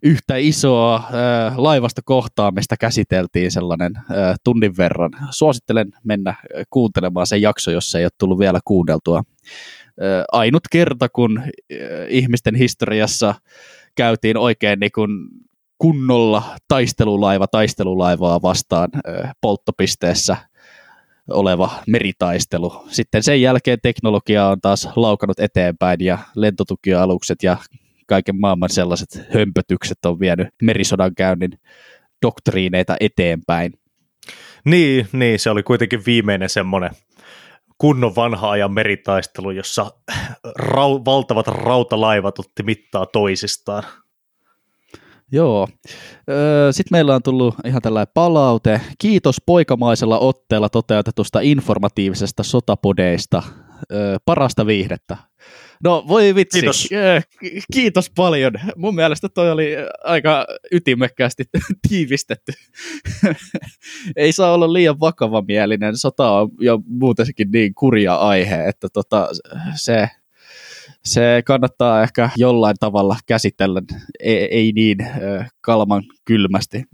yhtä 0.02 0.36
isoa 0.36 0.96
äh, 0.96 1.58
laivasta 1.58 2.02
kohtaamista 2.04 2.76
käsiteltiin 2.76 3.50
sellainen 3.50 3.96
äh, 3.96 4.04
tunnin 4.44 4.76
verran. 4.76 5.10
Suosittelen 5.30 5.92
mennä 6.04 6.34
kuuntelemaan 6.70 7.26
sen 7.26 7.42
jakso, 7.42 7.70
jos 7.70 7.94
ei 7.94 8.04
ole 8.04 8.10
tullut 8.18 8.38
vielä 8.38 8.60
kuunneltua. 8.64 9.18
Äh, 9.18 10.24
ainut 10.32 10.62
kerta, 10.72 11.08
kun 11.08 11.38
äh, 11.38 11.48
ihmisten 12.08 12.54
historiassa 12.54 13.34
käytiin 13.98 14.36
oikein 14.36 14.80
niin 14.80 14.92
kuin 14.94 15.10
kunnolla 15.78 16.42
taistelulaiva 16.68 17.46
taistelulaivaa 17.46 18.42
vastaan 18.42 18.88
polttopisteessä 19.40 20.36
oleva 21.30 21.70
meritaistelu. 21.86 22.84
Sitten 22.88 23.22
sen 23.22 23.42
jälkeen 23.42 23.78
teknologia 23.82 24.46
on 24.46 24.60
taas 24.60 24.88
laukannut 24.96 25.40
eteenpäin 25.40 26.00
ja 26.00 26.18
lentotukialukset 26.34 27.42
ja 27.42 27.56
kaiken 28.06 28.40
maailman 28.40 28.70
sellaiset 28.70 29.22
hömpötykset 29.34 30.04
on 30.06 30.20
vienyt 30.20 30.48
merisodan 30.62 31.14
käynnin 31.14 31.50
doktriineita 32.26 32.96
eteenpäin. 33.00 33.72
Niin, 34.64 35.08
niin, 35.12 35.38
se 35.38 35.50
oli 35.50 35.62
kuitenkin 35.62 36.02
viimeinen 36.06 36.48
semmoinen 36.48 36.90
kunnon 37.78 38.16
vanha 38.16 38.50
ajan 38.50 38.72
meritaistelu, 38.72 39.50
jossa 39.50 39.90
rau, 40.56 41.04
valtavat 41.04 41.46
rautalaivat 41.48 42.38
otti 42.38 42.62
mittaa 42.62 43.06
toisistaan. 43.06 43.82
Joo. 45.32 45.68
Sitten 46.70 46.96
meillä 46.96 47.14
on 47.14 47.22
tullut 47.22 47.54
ihan 47.66 47.82
tällainen 47.82 48.12
palaute. 48.14 48.80
Kiitos 48.98 49.36
poikamaisella 49.46 50.18
otteella 50.18 50.68
toteutetusta 50.68 51.40
informatiivisesta 51.40 52.42
sotapodeista. 52.42 53.42
Parasta 54.24 54.66
viihdettä. 54.66 55.16
No 55.84 56.04
voi 56.08 56.34
vitsi, 56.34 56.60
kiitos. 56.60 56.88
kiitos 57.72 58.10
paljon. 58.10 58.52
Mun 58.76 58.94
mielestä 58.94 59.28
toi 59.28 59.50
oli 59.50 59.76
aika 60.04 60.46
ytimekkäästi 60.72 61.44
tiivistetty. 61.88 62.52
Ei 64.16 64.32
saa 64.32 64.54
olla 64.54 64.72
liian 64.72 65.00
vakavamielinen, 65.00 65.96
sota 65.96 66.30
on 66.30 66.50
jo 66.60 66.78
muutenkin 66.86 67.50
niin 67.50 67.74
kurja 67.74 68.14
aihe, 68.14 68.64
että 68.68 68.88
tota, 68.92 69.28
se, 69.74 70.08
se 71.04 71.42
kannattaa 71.44 72.02
ehkä 72.02 72.30
jollain 72.36 72.76
tavalla 72.80 73.16
käsitellä, 73.26 73.82
ei, 74.20 74.36
ei 74.36 74.72
niin 74.72 74.98
kalman 75.60 76.02
kylmästi. 76.24 76.84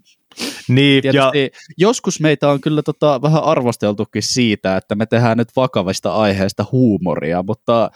Niin, 0.68 1.02
Tietysti 1.02 1.38
ja... 1.38 1.48
joskus 1.78 2.20
meitä 2.20 2.48
on 2.48 2.60
kyllä 2.60 2.82
tota, 2.82 3.22
vähän 3.22 3.44
arvosteltukin 3.44 4.22
siitä, 4.22 4.76
että 4.76 4.94
me 4.94 5.06
tehdään 5.06 5.36
nyt 5.36 5.48
vakavista 5.56 6.14
aiheista 6.14 6.64
huumoria, 6.72 7.42
mutta 7.42 7.90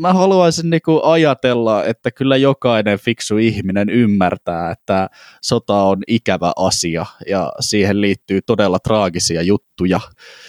mä 0.00 0.12
haluaisin 0.12 0.70
niinku 0.70 1.00
ajatella, 1.02 1.84
että 1.84 2.10
kyllä 2.10 2.36
jokainen 2.36 2.98
fiksu 2.98 3.38
ihminen 3.38 3.88
ymmärtää, 3.88 4.70
että 4.70 5.10
sota 5.42 5.82
on 5.82 6.02
ikävä 6.06 6.52
asia 6.56 7.06
ja 7.28 7.52
siihen 7.60 8.00
liittyy 8.00 8.40
todella 8.42 8.78
traagisia 8.78 9.42
juttuja 9.42 10.00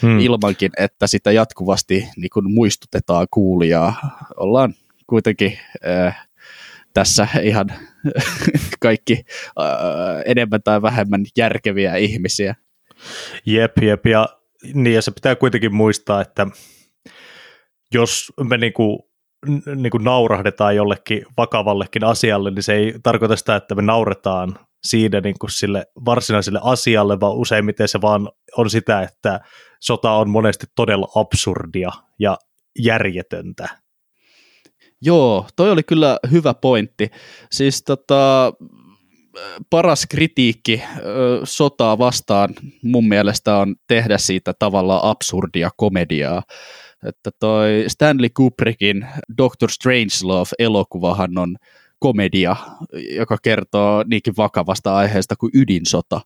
hmm. 0.02 0.20
ilmankin, 0.20 0.72
että 0.78 1.08
sitä 1.08 1.32
jatkuvasti 1.32 2.08
niinku 2.18 2.41
muistutetaan 2.41 3.28
kuulijaa. 3.32 3.96
Ollaan 4.38 4.74
kuitenkin 5.08 5.60
äh, 5.88 6.28
tässä 6.93 7.28
ihan 7.41 7.68
kaikki 8.80 9.24
äh, 9.60 10.22
enemmän 10.26 10.64
tai 10.64 10.82
vähemmän 10.82 11.26
järkeviä 11.38 11.96
ihmisiä. 11.96 12.56
Jep, 13.46 13.78
jep, 13.82 14.06
ja, 14.06 14.30
niin, 14.74 14.93
ja 14.93 15.02
se 15.02 15.12
pitää 15.12 15.36
kuitenkin 15.36 15.76
muistaa, 15.76 16.22
että 16.22 16.48
jos 17.94 18.34
me 18.44 18.58
niinku, 18.58 19.10
niinku 19.76 19.98
naurahdetaan 19.98 20.76
jollekin 20.76 21.26
vakavallekin 21.38 22.04
asialle, 22.04 22.52
niin 22.52 22.64
se 22.64 22.74
ei 22.74 22.94
tarkoita 23.04 23.36
sitä, 23.36 23.56
että 23.56 23.76
me 23.76 23.82
nauretaan 23.82 24.60
siinä 24.84 25.22
niinku 25.22 25.48
sille 25.48 25.86
varsinaiselle 26.06 26.60
asialle, 26.64 27.20
vaan 27.20 27.36
useimmiten 27.36 27.88
se 27.88 28.02
vaan 28.02 28.30
on 28.58 28.70
sitä, 28.70 29.02
että 29.02 29.40
sota 29.80 30.12
on 30.12 30.30
monesti 30.30 30.66
todella 30.76 31.08
absurdia 31.16 31.92
ja 32.20 32.38
järjetöntä. 32.80 33.70
Joo, 35.02 35.48
toi 35.56 35.72
oli 35.72 35.84
kyllä 35.84 36.20
hyvä 36.32 36.54
pointti. 36.54 37.12
Siis 37.52 37.84
tota, 37.84 38.54
paras 39.70 40.06
kritiikki 40.10 40.82
sotaa 41.44 41.98
vastaan 41.98 42.50
mun 42.84 43.08
mielestä 43.08 43.58
on 43.58 43.76
tehdä 43.88 44.18
siitä 44.18 44.54
tavallaan 44.60 45.10
absurdia 45.10 45.70
komediaa. 45.78 46.44
Että 47.06 47.32
toi 47.39 47.86
Stanley 47.88 48.30
Kubrickin 48.30 49.08
Doctor 49.38 49.70
Strangelove-elokuvahan 49.72 51.38
on 51.38 51.56
komedia, 51.99 52.56
joka 53.16 53.38
kertoo 53.43 54.03
niinkin 54.08 54.34
vakavasta 54.38 54.95
aiheesta 54.95 55.36
kuin 55.36 55.51
ydinsota. 55.53 56.22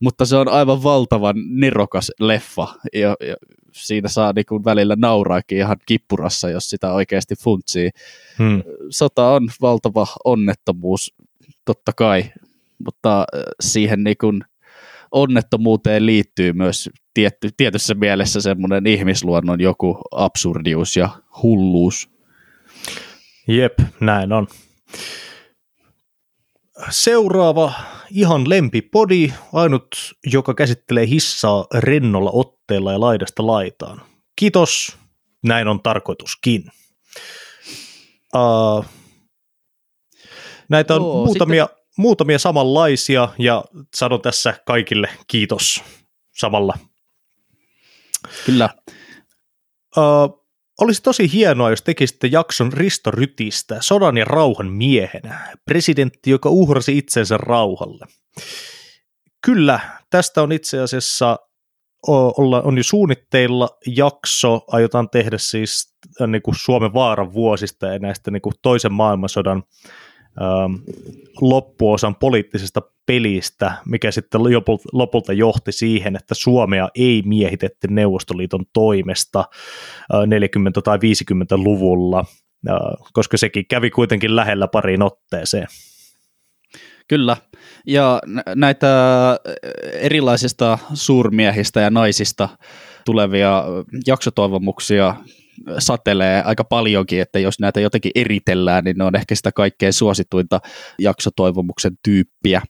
Mutta 0.00 0.24
se 0.24 0.36
on 0.36 0.48
aivan 0.48 0.82
valtavan 0.82 1.34
nerokas 1.48 2.12
leffa, 2.20 2.68
ja, 2.92 3.16
ja 3.20 3.36
siinä 3.72 4.08
saa 4.08 4.32
niin 4.32 4.64
välillä 4.64 4.96
nauraakin 4.98 5.58
ihan 5.58 5.76
kippurassa, 5.86 6.50
jos 6.50 6.70
sitä 6.70 6.92
oikeasti 6.92 7.34
funtsii. 7.36 7.90
Hmm. 8.38 8.62
Sota 8.90 9.28
on 9.28 9.48
valtava 9.60 10.06
onnettomuus, 10.24 11.14
totta 11.64 11.92
kai, 11.92 12.24
mutta 12.84 13.20
äh, 13.20 13.42
siihen 13.60 14.04
niin 14.04 14.16
kuin 14.20 14.44
onnettomuuteen 15.12 16.06
liittyy 16.06 16.52
myös 16.52 16.90
tietty, 17.14 17.48
tietyssä 17.56 17.94
mielessä 17.94 18.40
semmoinen 18.40 18.86
ihmisluonnon 18.86 19.60
joku 19.60 19.98
absurdius 20.10 20.96
ja 20.96 21.08
hulluus. 21.42 22.10
Jep, 23.48 23.78
näin 24.00 24.32
on. 24.32 24.46
Seuraava 26.90 27.72
ihan 28.10 28.48
lempipodi, 28.48 29.32
ainut, 29.52 29.88
joka 30.32 30.54
käsittelee 30.54 31.06
hissaa 31.06 31.66
rennolla 31.74 32.30
otteella 32.32 32.92
ja 32.92 33.00
laidasta 33.00 33.46
laitaan. 33.46 34.02
Kiitos, 34.36 34.98
näin 35.42 35.68
on 35.68 35.82
tarkoituskin. 35.82 36.64
Uh, 38.34 38.84
näitä 40.68 40.94
on 40.94 41.02
Joo, 41.02 41.26
muutamia, 41.26 41.66
sitten... 41.66 41.81
muutamia 42.02 42.38
samanlaisia 42.38 43.28
ja 43.38 43.64
sanon 43.94 44.22
tässä 44.22 44.54
kaikille 44.66 45.08
kiitos 45.26 45.84
samalla. 46.32 46.78
Kyllä. 48.46 48.70
Uh, 49.96 50.42
olisi 50.80 51.02
tosi 51.02 51.32
hienoa, 51.32 51.70
jos 51.70 51.82
tekisitte 51.82 52.26
jakson 52.26 52.72
Risto 52.72 53.10
Rytistä, 53.10 53.76
sodan 53.80 54.16
ja 54.16 54.24
rauhan 54.24 54.72
miehenä, 54.72 55.56
presidentti, 55.64 56.30
joka 56.30 56.48
uhrasi 56.48 56.98
itsensä 56.98 57.36
rauhalle. 57.36 58.06
Kyllä, 59.46 59.80
tästä 60.10 60.42
on 60.42 60.52
itse 60.52 60.80
asiassa 60.80 61.38
olla, 62.08 62.62
on 62.62 62.78
jo 62.78 62.84
suunnitteilla 62.84 63.68
jakso, 63.86 64.60
aiotaan 64.66 65.10
tehdä 65.10 65.38
siis 65.38 65.94
niin 66.26 66.42
kuin 66.42 66.54
Suomen 66.54 66.94
vaaran 66.94 67.32
vuosista 67.32 67.86
ja 67.86 67.98
näistä 67.98 68.30
niin 68.30 68.42
kuin 68.42 68.54
toisen 68.62 68.92
maailmansodan 68.92 69.62
loppuosan 71.40 72.14
poliittisesta 72.14 72.82
pelistä, 73.06 73.72
mikä 73.86 74.10
sitten 74.10 74.40
lopulta 74.92 75.32
johti 75.32 75.72
siihen, 75.72 76.16
että 76.16 76.34
Suomea 76.34 76.88
ei 76.94 77.22
miehitetty 77.26 77.88
Neuvostoliiton 77.90 78.64
toimesta 78.72 79.44
40- 80.12 80.82
tai 80.84 80.98
50-luvulla, 80.98 82.24
koska 83.12 83.36
sekin 83.36 83.66
kävi 83.66 83.90
kuitenkin 83.90 84.36
lähellä 84.36 84.68
pariin 84.68 85.02
otteeseen. 85.02 85.66
Kyllä, 87.08 87.36
ja 87.86 88.20
näitä 88.54 88.88
erilaisista 89.92 90.78
suurmiehistä 90.94 91.80
ja 91.80 91.90
naisista 91.90 92.48
tulevia 93.04 93.64
jaksotoivomuksia 94.06 95.14
satelee 95.78 96.42
aika 96.42 96.64
paljonkin, 96.64 97.20
että 97.20 97.38
jos 97.38 97.60
näitä 97.60 97.80
jotenkin 97.80 98.12
eritellään, 98.14 98.84
niin 98.84 98.96
ne 98.96 99.04
on 99.04 99.16
ehkä 99.16 99.34
sitä 99.34 99.52
kaikkein 99.52 99.92
suosituinta 99.92 100.60
jaksotoivomuksen 100.98 101.92
tyyppiä. 102.02 102.62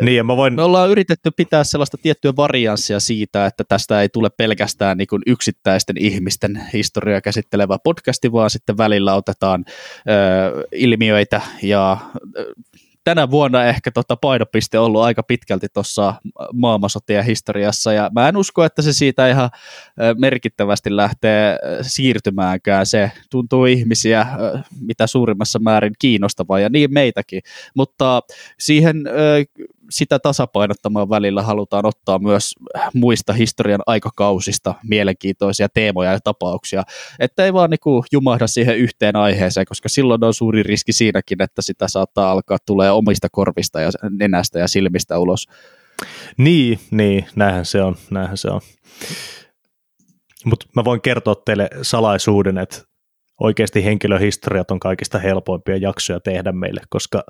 Niin, 0.00 0.16
ja 0.16 0.24
mä 0.24 0.36
voin... 0.36 0.54
Me 0.54 0.62
ollaan 0.62 0.90
yritetty 0.90 1.30
pitää 1.30 1.64
sellaista 1.64 1.98
tiettyä 2.02 2.32
varianssia 2.36 3.00
siitä, 3.00 3.46
että 3.46 3.64
tästä 3.68 4.02
ei 4.02 4.08
tule 4.08 4.30
pelkästään 4.30 4.98
niin 4.98 5.08
yksittäisten 5.26 5.96
ihmisten 5.96 6.62
historiaa 6.72 7.20
käsittelevä 7.20 7.78
podcasti, 7.84 8.32
vaan 8.32 8.50
sitten 8.50 8.76
välillä 8.78 9.14
otetaan 9.14 9.64
ö, 9.68 10.66
ilmiöitä 10.72 11.40
ja 11.62 11.96
tänä 13.06 13.30
vuonna 13.30 13.64
ehkä 13.64 13.90
tota 13.90 14.16
painopiste 14.16 14.78
ollut 14.78 15.02
aika 15.02 15.22
pitkälti 15.22 15.66
tuossa 15.74 16.14
maailmansotien 16.52 17.24
historiassa, 17.24 17.92
ja 17.92 18.10
mä 18.14 18.28
en 18.28 18.36
usko, 18.36 18.64
että 18.64 18.82
se 18.82 18.92
siitä 18.92 19.28
ihan 19.28 19.50
merkittävästi 20.18 20.96
lähtee 20.96 21.58
siirtymäänkään. 21.82 22.86
Se 22.86 23.10
tuntuu 23.30 23.64
ihmisiä 23.64 24.26
mitä 24.80 25.06
suurimmassa 25.06 25.58
määrin 25.58 25.92
kiinnostavaa, 25.98 26.60
ja 26.60 26.68
niin 26.68 26.92
meitäkin, 26.92 27.42
mutta 27.74 28.22
siihen 28.58 28.96
sitä 29.90 30.18
tasapainottamaan 30.18 31.10
välillä 31.10 31.42
halutaan 31.42 31.86
ottaa 31.86 32.18
myös 32.18 32.54
muista 32.94 33.32
historian 33.32 33.80
aikakausista 33.86 34.74
mielenkiintoisia 34.84 35.68
teemoja 35.74 36.12
ja 36.12 36.20
tapauksia, 36.20 36.82
että 37.18 37.44
ei 37.44 37.52
vaan 37.52 37.70
niinku 37.70 38.04
jumahda 38.12 38.46
siihen 38.46 38.78
yhteen 38.78 39.16
aiheeseen, 39.16 39.66
koska 39.66 39.88
silloin 39.88 40.24
on 40.24 40.34
suuri 40.34 40.62
riski 40.62 40.92
siinäkin, 40.92 41.42
että 41.42 41.62
sitä 41.62 41.88
saattaa 41.88 42.30
alkaa 42.30 42.58
tulee 42.66 42.90
omista 42.90 43.28
korvista 43.32 43.80
ja 43.80 43.90
nenästä 44.10 44.58
ja 44.58 44.68
silmistä 44.68 45.18
ulos. 45.18 45.46
Niin, 46.36 46.78
niin, 46.90 47.26
näinhän 47.36 47.64
se 47.64 47.82
on, 47.82 47.96
näinhän 48.10 48.36
se 48.36 48.48
on. 48.48 48.60
Mutta 50.44 50.66
mä 50.76 50.84
voin 50.84 51.00
kertoa 51.00 51.34
teille 51.34 51.68
salaisuuden, 51.82 52.58
että 52.58 52.82
oikeasti 53.40 53.84
henkilöhistoriat 53.84 54.70
on 54.70 54.80
kaikista 54.80 55.18
helpoimpia 55.18 55.76
jaksoja 55.76 56.20
tehdä 56.20 56.52
meille, 56.52 56.80
koska 56.88 57.24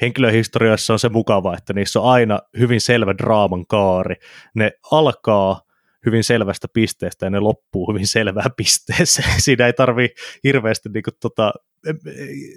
henkilöhistorioissa 0.00 0.92
on 0.92 0.98
se 0.98 1.08
mukava, 1.08 1.56
että 1.56 1.72
niissä 1.72 2.00
on 2.00 2.10
aina 2.10 2.38
hyvin 2.58 2.80
selvä 2.80 3.14
draaman 3.18 3.66
kaari. 3.66 4.14
Ne 4.54 4.72
alkaa 4.90 5.60
hyvin 6.06 6.24
selvästä 6.24 6.68
pisteestä 6.72 7.26
ja 7.26 7.30
ne 7.30 7.40
loppuu 7.40 7.92
hyvin 7.92 8.06
selvään 8.06 8.50
pisteeseen. 8.56 9.40
Siinä 9.40 9.66
ei 9.66 9.72
tarvi 9.72 10.08
hirveästi, 10.44 10.88
niin 10.88 11.02
kuin, 11.02 11.14
tota, 11.20 11.52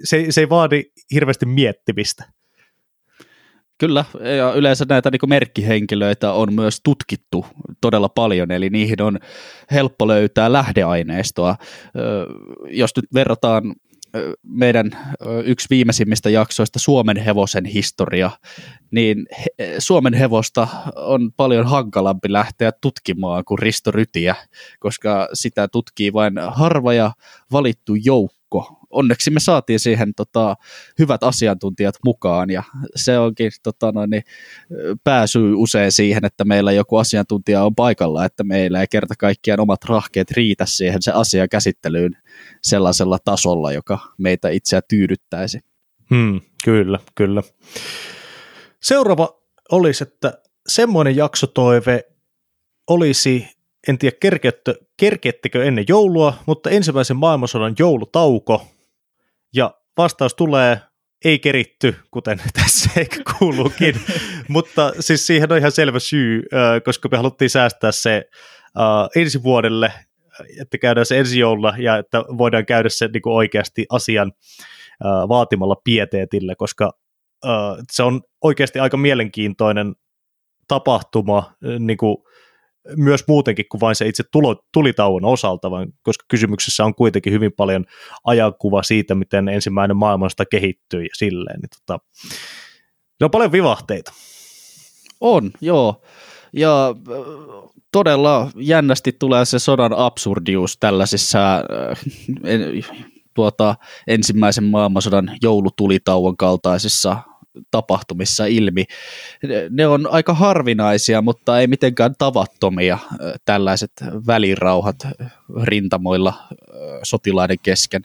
se, 0.04 0.26
se 0.30 0.40
ei 0.40 0.48
vaadi 0.48 0.82
hirveästi 1.14 1.46
miettimistä. 1.46 2.24
Kyllä, 3.80 4.04
ja 4.38 4.52
yleensä 4.52 4.84
näitä 4.88 5.10
niin 5.10 5.28
merkkihenkilöitä 5.28 6.32
on 6.32 6.54
myös 6.54 6.80
tutkittu 6.84 7.46
todella 7.80 8.08
paljon, 8.08 8.50
eli 8.50 8.70
niihin 8.70 9.02
on 9.02 9.18
helppo 9.70 10.08
löytää 10.08 10.52
lähdeaineistoa. 10.52 11.56
Jos 12.70 12.90
nyt 12.96 13.04
verrataan 13.14 13.74
meidän 14.42 14.90
yksi 15.44 15.66
viimeisimmistä 15.70 16.30
jaksoista 16.30 16.78
Suomen 16.78 17.16
hevosen 17.16 17.64
historia, 17.64 18.30
niin 18.90 19.26
Suomen 19.78 20.14
hevosta 20.14 20.68
on 20.96 21.32
paljon 21.36 21.66
hankalampi 21.66 22.32
lähteä 22.32 22.72
tutkimaan 22.80 23.44
kuin 23.44 23.58
Risto 23.58 23.90
Rytiä, 23.90 24.34
koska 24.80 25.28
sitä 25.34 25.68
tutkii 25.68 26.12
vain 26.12 26.32
harva 26.48 26.92
ja 26.92 27.12
valittu 27.52 27.94
joukko 27.94 28.79
onneksi 28.90 29.30
me 29.30 29.40
saatiin 29.40 29.80
siihen 29.80 30.14
tota, 30.16 30.56
hyvät 30.98 31.22
asiantuntijat 31.22 31.94
mukaan 32.04 32.50
ja 32.50 32.62
se 32.96 33.18
onkin 33.18 33.52
tota, 33.62 33.92
noin, 33.92 34.10
niin, 34.10 34.22
pääsy 35.04 35.54
usein 35.54 35.92
siihen, 35.92 36.24
että 36.24 36.44
meillä 36.44 36.72
joku 36.72 36.96
asiantuntija 36.96 37.64
on 37.64 37.74
paikalla, 37.74 38.24
että 38.24 38.44
meillä 38.44 38.80
ei 38.80 38.86
kerta 38.90 39.14
kaikkiaan 39.18 39.60
omat 39.60 39.84
rahkeet 39.84 40.30
riitä 40.30 40.66
siihen 40.66 41.02
se 41.02 41.12
asia 41.12 41.48
käsittelyyn 41.48 42.16
sellaisella 42.62 43.18
tasolla, 43.24 43.72
joka 43.72 43.98
meitä 44.18 44.48
itseä 44.48 44.80
tyydyttäisi. 44.88 45.60
Hmm, 46.14 46.40
kyllä, 46.64 46.98
kyllä. 47.14 47.42
Seuraava 48.82 49.40
olisi, 49.72 50.04
että 50.04 50.42
semmoinen 50.68 51.16
jaksotoive 51.16 52.04
olisi, 52.90 53.48
en 53.88 53.98
tiedä 53.98 54.16
kerkeettekö 54.96 55.64
ennen 55.64 55.84
joulua, 55.88 56.34
mutta 56.46 56.70
ensimmäisen 56.70 57.16
maailmansodan 57.16 57.74
joulutauko 57.78 58.66
ja 59.54 59.74
vastaus 59.96 60.34
tulee, 60.34 60.80
ei 61.24 61.38
keritty, 61.38 61.96
kuten 62.10 62.40
tässä 62.62 62.90
ehkä 63.00 63.16
kuuluukin, 63.38 63.94
mutta 64.48 64.92
siis 65.00 65.26
siihen 65.26 65.52
on 65.52 65.58
ihan 65.58 65.72
selvä 65.72 65.98
syy, 65.98 66.42
koska 66.84 67.08
me 67.08 67.16
haluttiin 67.16 67.50
säästää 67.50 67.92
se 67.92 68.24
ensi 69.16 69.42
vuodelle, 69.42 69.92
että 70.60 70.78
käydään 70.78 71.06
se 71.06 71.18
ensi 71.18 71.38
joululla 71.38 71.74
ja 71.78 71.96
että 71.96 72.18
voidaan 72.20 72.66
käydä 72.66 72.88
se 72.88 73.08
niin 73.12 73.22
kuin 73.22 73.34
oikeasti 73.34 73.86
asian 73.90 74.32
vaatimalla 75.28 75.76
pieteetillä, 75.84 76.54
koska 76.56 76.90
se 77.92 78.02
on 78.02 78.20
oikeasti 78.42 78.78
aika 78.78 78.96
mielenkiintoinen 78.96 79.94
tapahtuma 80.68 81.52
niin 81.78 81.96
kuin 81.96 82.16
myös 82.96 83.24
muutenkin 83.28 83.64
kuin 83.70 83.80
vain 83.80 83.94
se 83.94 84.08
itse 84.08 84.24
tulo, 84.32 84.64
tulitauon 84.72 85.24
osalta, 85.24 85.70
vaan 85.70 85.92
koska 86.02 86.24
kysymyksessä 86.28 86.84
on 86.84 86.94
kuitenkin 86.94 87.32
hyvin 87.32 87.52
paljon 87.56 87.84
ajankuva 88.24 88.82
siitä, 88.82 89.14
miten 89.14 89.48
ensimmäinen 89.48 89.96
maailmasta 89.96 90.44
kehittyy 90.46 91.02
ja 91.02 91.08
silleen. 91.12 91.60
Niin 91.60 91.70
tota, 91.70 92.04
se 93.18 93.24
on 93.24 93.30
paljon 93.30 93.52
vivahteita. 93.52 94.12
On, 95.20 95.50
joo. 95.60 96.02
Ja 96.52 96.88
äh, 96.88 97.74
todella 97.92 98.50
jännästi 98.56 99.12
tulee 99.12 99.44
se 99.44 99.58
sodan 99.58 99.92
absurdius 99.92 100.76
tällaisissa 100.80 101.56
äh, 101.56 101.98
tuota, 103.34 103.74
ensimmäisen 104.06 104.64
maailmansodan 104.64 105.36
joulutulitauon 105.42 106.36
kaltaisissa 106.36 107.16
tapahtumissa 107.70 108.46
ilmi. 108.46 108.84
Ne 109.70 109.86
on 109.86 110.06
aika 110.10 110.34
harvinaisia, 110.34 111.22
mutta 111.22 111.60
ei 111.60 111.66
mitenkään 111.66 112.14
tavattomia 112.18 112.98
tällaiset 113.44 113.92
välirauhat 114.26 114.96
rintamoilla 115.62 116.34
sotilaiden 117.02 117.58
kesken. 117.62 118.02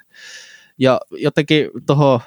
Ja 0.78 1.00
jotenkin 1.12 1.70
tuohon 1.86 2.20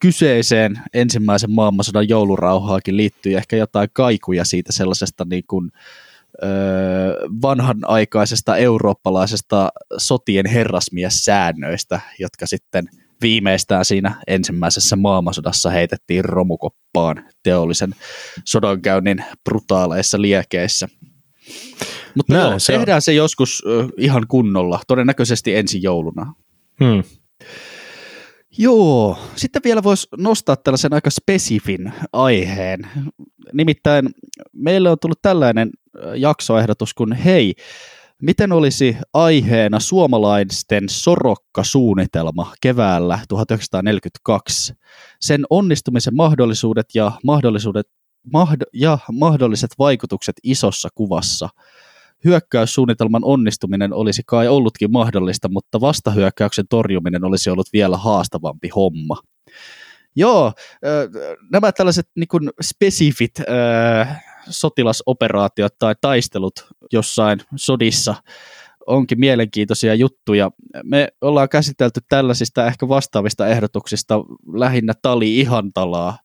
kyseiseen 0.00 0.80
ensimmäisen 0.94 1.50
maailmansodan 1.50 2.08
joulurauhaakin 2.08 2.96
liittyy 2.96 3.36
ehkä 3.36 3.56
jotain 3.56 3.88
kaikuja 3.92 4.44
siitä 4.44 4.72
sellaisesta 4.72 5.26
niin 5.30 5.44
kuin, 5.48 5.72
vanhanaikaisesta 7.42 8.56
eurooppalaisesta 8.56 9.68
sotien 9.96 10.46
herrasmiessäännöistä, 10.46 12.00
jotka 12.18 12.46
sitten– 12.46 12.88
viimeistään 13.22 13.84
siinä 13.84 14.22
ensimmäisessä 14.26 14.96
maailmansodassa 14.96 15.70
heitettiin 15.70 16.24
romukoppaan 16.24 17.24
teollisen 17.42 17.94
sodankäynnin 18.44 19.24
brutaaleissa 19.44 20.20
liekeissä. 20.20 20.88
Mutta 22.14 22.34
joo, 22.34 22.58
se 22.58 22.72
tehdään 22.72 22.96
on. 22.96 23.02
se 23.02 23.12
joskus 23.12 23.62
ihan 23.96 24.26
kunnolla, 24.28 24.80
todennäköisesti 24.88 25.56
ensi 25.56 25.82
jouluna. 25.82 26.34
Hmm. 26.84 27.02
Joo, 28.58 29.18
sitten 29.36 29.62
vielä 29.64 29.82
voisi 29.82 30.08
nostaa 30.18 30.56
tällaisen 30.56 30.92
aika 30.92 31.10
spesifin 31.10 31.92
aiheen. 32.12 32.88
Nimittäin 33.52 34.08
meille 34.52 34.90
on 34.90 34.98
tullut 35.00 35.22
tällainen 35.22 35.70
jaksoehdotus 36.16 36.94
kuin 36.94 37.12
hei, 37.12 37.54
Miten 38.22 38.52
olisi 38.52 38.96
aiheena 39.14 39.80
suomalaisten 39.80 40.84
sorokkasuunnitelma 40.88 42.52
keväällä 42.60 43.18
1942? 43.28 44.74
Sen 45.20 45.44
onnistumisen 45.50 46.16
mahdollisuudet 46.16 46.86
ja, 46.94 47.12
mahdollisuudet, 47.24 47.86
mahd- 48.34 48.68
ja 48.74 48.98
mahdolliset 49.12 49.70
vaikutukset 49.78 50.36
isossa 50.42 50.88
kuvassa. 50.94 51.48
Hyökkäyssuunnitelman 52.24 53.24
onnistuminen 53.24 53.92
olisi 53.92 54.22
kai 54.26 54.48
ollutkin 54.48 54.92
mahdollista, 54.92 55.48
mutta 55.48 55.80
vastahyökkäyksen 55.80 56.64
torjuminen 56.70 57.24
olisi 57.24 57.50
ollut 57.50 57.68
vielä 57.72 57.96
haastavampi 57.96 58.68
homma. 58.68 59.16
Joo, 60.16 60.52
nämä 61.52 61.72
tällaiset 61.72 62.08
niin 62.16 62.28
kuin 62.28 62.50
spesifit 62.62 63.32
sotilasoperaatiot 64.48 65.78
tai 65.78 65.94
taistelut 66.00 66.66
jossain 66.92 67.40
sodissa 67.56 68.14
onkin 68.86 69.20
mielenkiintoisia 69.20 69.94
juttuja. 69.94 70.50
Me 70.84 71.08
ollaan 71.20 71.48
käsitelty 71.48 72.00
tällaisista 72.08 72.66
ehkä 72.66 72.88
vastaavista 72.88 73.46
ehdotuksista 73.46 74.14
lähinnä 74.52 74.92
Tali 75.02 75.38
Ihantalaa 75.38 76.18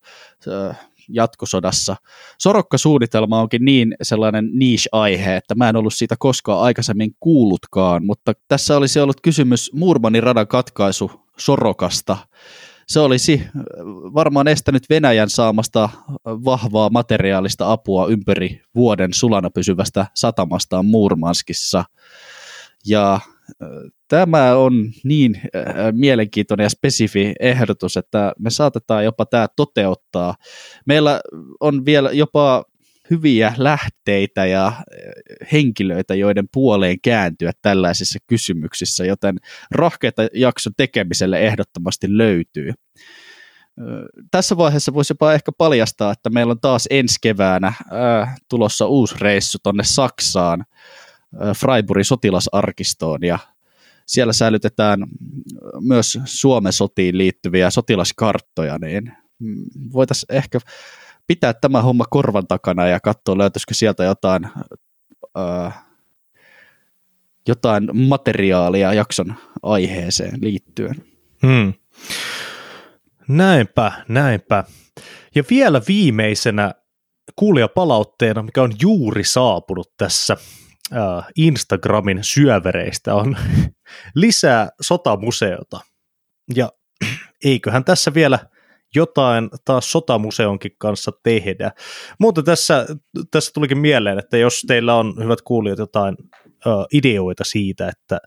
jatkosodassa. 1.09 1.95
Sorokka-suunnitelma 2.37 3.41
onkin 3.41 3.65
niin 3.65 3.95
sellainen 4.01 4.49
niche-aihe, 4.53 5.35
että 5.35 5.55
mä 5.55 5.69
en 5.69 5.75
ollut 5.75 5.93
siitä 5.93 6.15
koskaan 6.19 6.61
aikaisemmin 6.61 7.15
kuullutkaan, 7.19 8.05
mutta 8.05 8.33
tässä 8.47 8.77
olisi 8.77 8.99
ollut 8.99 9.21
kysymys 9.21 9.71
Murmanin 9.73 10.23
radan 10.23 10.47
katkaisu 10.47 11.11
Sorokasta. 11.37 12.17
Se 12.87 12.99
olisi 12.99 13.43
varmaan 14.13 14.47
estänyt 14.47 14.83
Venäjän 14.89 15.29
saamasta 15.29 15.89
vahvaa 16.25 16.89
materiaalista 16.89 17.71
apua 17.71 18.07
ympäri 18.07 18.61
vuoden 18.75 19.13
sulana 19.13 19.49
pysyvästä 19.49 20.05
satamastaan 20.13 20.85
Murmanskissa. 20.85 21.85
Ja 22.85 23.19
tämä 24.07 24.55
on 24.55 24.91
niin 25.03 25.41
mielenkiintoinen 25.91 26.65
ja 26.65 26.69
spesifi 26.69 27.33
ehdotus, 27.39 27.97
että 27.97 28.33
me 28.39 28.49
saatetaan 28.49 29.05
jopa 29.05 29.25
tämä 29.25 29.47
toteuttaa. 29.55 30.35
Meillä 30.85 31.21
on 31.59 31.85
vielä 31.85 32.11
jopa 32.11 32.63
hyviä 33.09 33.53
lähteitä 33.57 34.45
ja 34.45 34.71
henkilöitä, 35.51 36.15
joiden 36.15 36.45
puoleen 36.53 36.97
kääntyä 37.01 37.51
tällaisissa 37.61 38.19
kysymyksissä, 38.27 39.05
joten 39.05 39.37
rahkeita 39.71 40.27
jakson 40.33 40.73
tekemiselle 40.77 41.39
ehdottomasti 41.39 42.17
löytyy. 42.17 42.73
Tässä 44.31 44.57
vaiheessa 44.57 44.93
voisi 44.93 45.11
jopa 45.11 45.33
ehkä 45.33 45.51
paljastaa, 45.57 46.11
että 46.11 46.29
meillä 46.29 46.51
on 46.51 46.59
taas 46.59 46.87
ensi 46.89 47.15
keväänä 47.21 47.73
tulossa 48.49 48.85
uusi 48.85 49.15
reissu 49.21 49.57
tonne 49.63 49.83
Saksaan, 49.83 50.65
Freiburgin 51.57 52.05
sotilasarkistoon 52.05 53.23
ja 53.23 53.39
siellä 54.05 54.33
säilytetään 54.33 54.99
myös 55.79 56.19
Suomen 56.25 56.73
sotiin 56.73 57.17
liittyviä 57.17 57.69
sotilaskarttoja, 57.69 58.77
niin 58.77 59.13
voitaisiin 59.93 60.35
ehkä 60.35 60.59
pitää 61.27 61.53
tämä 61.53 61.81
homma 61.81 62.05
korvan 62.09 62.47
takana 62.47 62.87
ja 62.87 62.99
katsoa, 62.99 63.37
löytyisikö 63.37 63.73
sieltä 63.73 64.03
jotain, 64.03 64.49
äh, 65.37 65.85
jotain 67.47 67.89
materiaalia 67.93 68.93
jakson 68.93 69.35
aiheeseen 69.63 70.39
liittyen. 70.41 70.95
Hmm. 71.45 71.73
Näinpä, 73.27 73.91
näinpä. 74.07 74.63
Ja 75.35 75.43
vielä 75.49 75.81
viimeisenä 75.87 76.73
kuulijapalautteena, 77.35 78.43
mikä 78.43 78.61
on 78.61 78.73
juuri 78.81 79.23
saapunut 79.23 79.93
tässä 79.97 80.37
äh, 80.93 81.27
Instagramin 81.35 82.19
syövereistä 82.21 83.15
on 83.15 83.37
lisää 84.15 84.69
sotamuseota. 84.81 85.79
Ja 86.55 86.69
eiköhän 87.45 87.83
tässä 87.83 88.13
vielä 88.13 88.39
jotain 88.95 89.49
taas 89.65 89.91
sotamuseonkin 89.91 90.71
kanssa 90.77 91.11
tehdä. 91.23 91.71
Mutta 92.19 92.43
tässä, 92.43 92.85
tässä 93.31 93.51
tulikin 93.53 93.77
mieleen, 93.77 94.19
että 94.19 94.37
jos 94.37 94.63
teillä 94.67 94.95
on, 94.95 95.13
hyvät 95.23 95.41
kuulijat, 95.41 95.79
jotain 95.79 96.15
uh, 96.65 96.85
ideoita 96.93 97.43
siitä, 97.43 97.89
että 97.89 98.19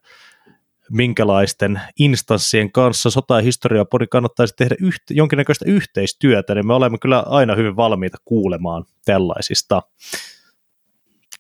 minkälaisten 0.91 1.81
instanssien 1.99 2.73
kanssa 2.73 3.11
sota- 3.11 3.37
ja 3.37 3.43
historiapodi 3.43 4.07
kannattaisi 4.07 4.55
tehdä 4.57 4.77
yhte, 4.81 5.14
jonkinnäköistä 5.14 5.64
yhteistyötä, 5.69 6.55
niin 6.55 6.66
me 6.66 6.75
olemme 6.75 6.99
kyllä 6.99 7.21
aina 7.21 7.55
hyvin 7.55 7.77
valmiita 7.77 8.19
kuulemaan 8.25 8.85
tällaisista. 9.05 9.83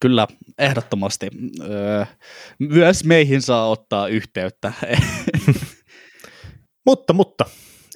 Kyllä, 0.00 0.26
ehdottomasti. 0.58 1.28
Öö, 1.60 2.04
myös 2.58 3.04
meihin 3.04 3.42
saa 3.42 3.68
ottaa 3.68 4.08
yhteyttä. 4.08 4.72
mutta, 6.86 7.12
mutta, 7.12 7.44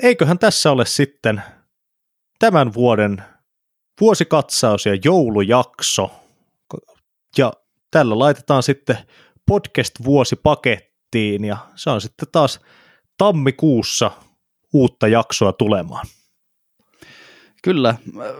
eiköhän 0.02 0.38
tässä 0.38 0.70
ole 0.70 0.86
sitten 0.86 1.42
tämän 2.38 2.74
vuoden 2.74 3.22
vuosikatsaus 4.00 4.86
ja 4.86 4.98
joulujakso. 5.04 6.10
Ja 7.38 7.52
tällä 7.90 8.18
laitetaan 8.18 8.62
sitten 8.62 8.98
podcast-vuosi 9.46 10.36
pakettiin 10.36 11.44
ja 11.44 11.56
se 11.74 11.90
on 11.90 12.00
sitten 12.00 12.28
taas 12.32 12.60
tammikuussa 13.18 14.10
uutta 14.72 15.08
jaksoa 15.08 15.52
tulemaan. 15.52 16.06
Kyllä, 17.62 17.94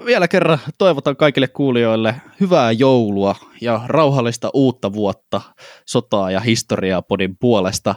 vielä 0.05 0.29
kerran 0.29 0.59
toivotan 0.79 1.16
kaikille 1.16 1.49
kuulijoille 1.49 2.14
hyvää 2.41 2.73
joulua 2.73 3.35
ja 3.61 3.81
rauhallista 3.87 4.51
uutta 4.55 4.93
vuotta 4.93 5.41
sotaa 5.87 6.31
ja 6.31 6.41
historiaa 6.41 7.03
podin 7.03 7.37
puolesta. 7.37 7.95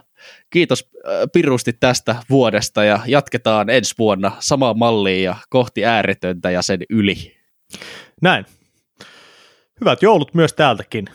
Kiitos 0.50 0.90
äh, 0.96 1.14
pirusti 1.34 1.74
tästä 1.74 2.16
vuodesta 2.30 2.84
ja 2.84 3.00
jatketaan 3.08 3.70
ensi 3.70 3.96
vuonna 3.98 4.32
samaan 4.40 4.78
malliin 4.78 5.24
ja 5.24 5.36
kohti 5.50 5.86
ääretöntä 5.86 6.52
ja 6.52 6.62
sen 6.62 6.80
yli. 6.90 7.36
Näin. 8.22 8.46
Hyvät 9.82 10.02
joulut 10.02 10.34
myös 10.34 10.54
täältäkin. 10.54 11.06